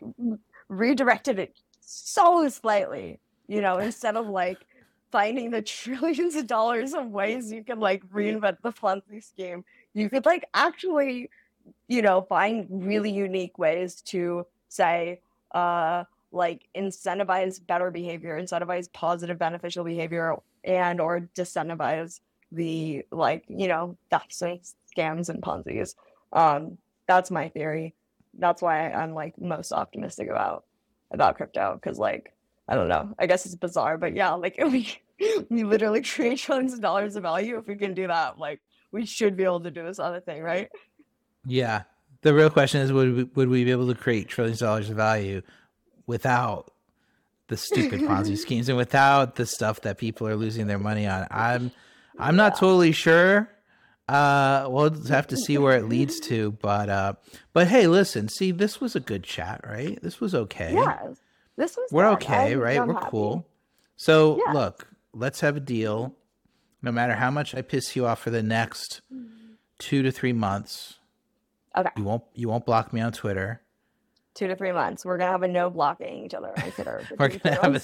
[0.69, 4.59] redirected it so slightly you know instead of like
[5.11, 9.63] finding the trillions of dollars of ways you can like reinvent the Ponzi scheme
[9.93, 11.29] you could like actually
[11.87, 15.21] you know find really unique ways to say
[15.53, 16.03] uh
[16.33, 22.19] like incentivize better behavior, incentivize positive beneficial behavior, and or disincentivize
[22.51, 24.59] the like you know thefts and
[24.97, 25.95] scams and Ponzi's.
[26.33, 27.93] Um, that's my theory.
[28.37, 30.65] That's why I'm like most optimistic about
[31.11, 32.33] about crypto because like
[32.67, 33.13] I don't know.
[33.19, 34.97] I guess it's bizarre, but yeah, like we
[35.49, 37.57] we literally create trillions of dollars of value.
[37.57, 38.61] If we can do that, like
[38.91, 40.69] we should be able to do this other thing, right?
[41.45, 41.83] Yeah.
[42.21, 44.89] The real question is, would we, would we be able to create trillions of dollars
[44.89, 45.41] of value
[46.05, 46.71] without
[47.47, 51.27] the stupid Ponzi schemes and without the stuff that people are losing their money on.
[51.29, 51.71] I'm
[52.17, 53.49] I'm not totally sure.
[54.07, 57.13] Uh, we'll have to see where it leads to, but uh,
[57.53, 59.97] but hey, listen, see, this was a good chat, right?
[60.01, 60.73] This was okay.
[60.73, 61.13] Yeah,
[61.55, 61.89] this was.
[61.91, 62.79] We're okay, right?
[62.79, 63.07] I'm We're happy.
[63.09, 63.47] cool.
[63.95, 64.51] So yeah.
[64.51, 66.13] look, let's have a deal.
[66.81, 69.01] No matter how much I piss you off for the next
[69.79, 70.99] two to three months,
[71.75, 73.62] okay, you won't you won't block me on Twitter
[74.33, 75.05] two to three months.
[75.05, 77.07] We're gonna have a no blocking each other Twitter.
[77.17, 77.81] We're gonna have a,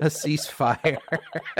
[0.00, 0.98] a, ceasefire.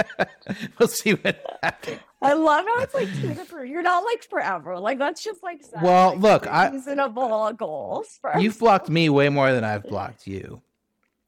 [0.79, 2.01] we'll see what happens.
[2.21, 3.71] I love how it's like two to three.
[3.71, 4.79] You're not like forever.
[4.79, 8.21] Like that's just like sad, well, like, look, I reasonable goals.
[8.39, 10.63] You've blocked me way more than I've blocked you.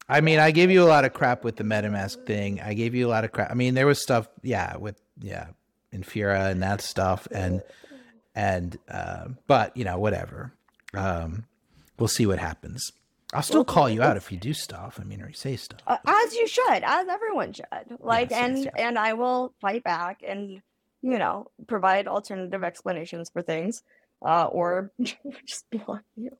[0.07, 2.61] I mean, I gave you a lot of crap with the MetaMask thing.
[2.61, 3.49] I gave you a lot of crap.
[3.49, 5.47] I mean, there was stuff, yeah, with yeah,
[5.91, 7.63] Infura and that stuff, and
[8.35, 10.53] and uh, but you know, whatever.
[10.93, 11.45] Um,
[11.97, 12.91] we'll see what happens.
[13.35, 14.99] I'll still call you out if you do stuff.
[14.99, 15.81] I mean, or you say stuff.
[15.85, 17.65] Uh, as you should, as everyone should.
[17.99, 18.73] Like, yes, and yes, yes.
[18.77, 20.61] and I will fight back and
[21.01, 23.83] you know provide alternative explanations for things,
[24.21, 24.91] uh, or
[25.45, 26.31] just block you.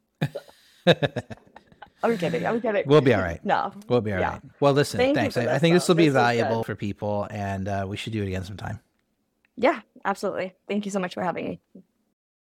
[2.03, 2.45] I'm kidding.
[2.45, 2.84] I'm kidding.
[2.85, 3.39] We'll be all right.
[3.45, 3.73] No.
[3.88, 4.41] We'll be all right.
[4.43, 4.49] Yeah.
[4.59, 5.38] Well, listen, Thank thanks.
[5.38, 8.22] I, I think this will be This valuable for people, and uh, we should do
[8.22, 8.80] it again sometime.
[9.57, 10.53] Yeah, absolutely.
[10.67, 11.59] Thank you so much for having me.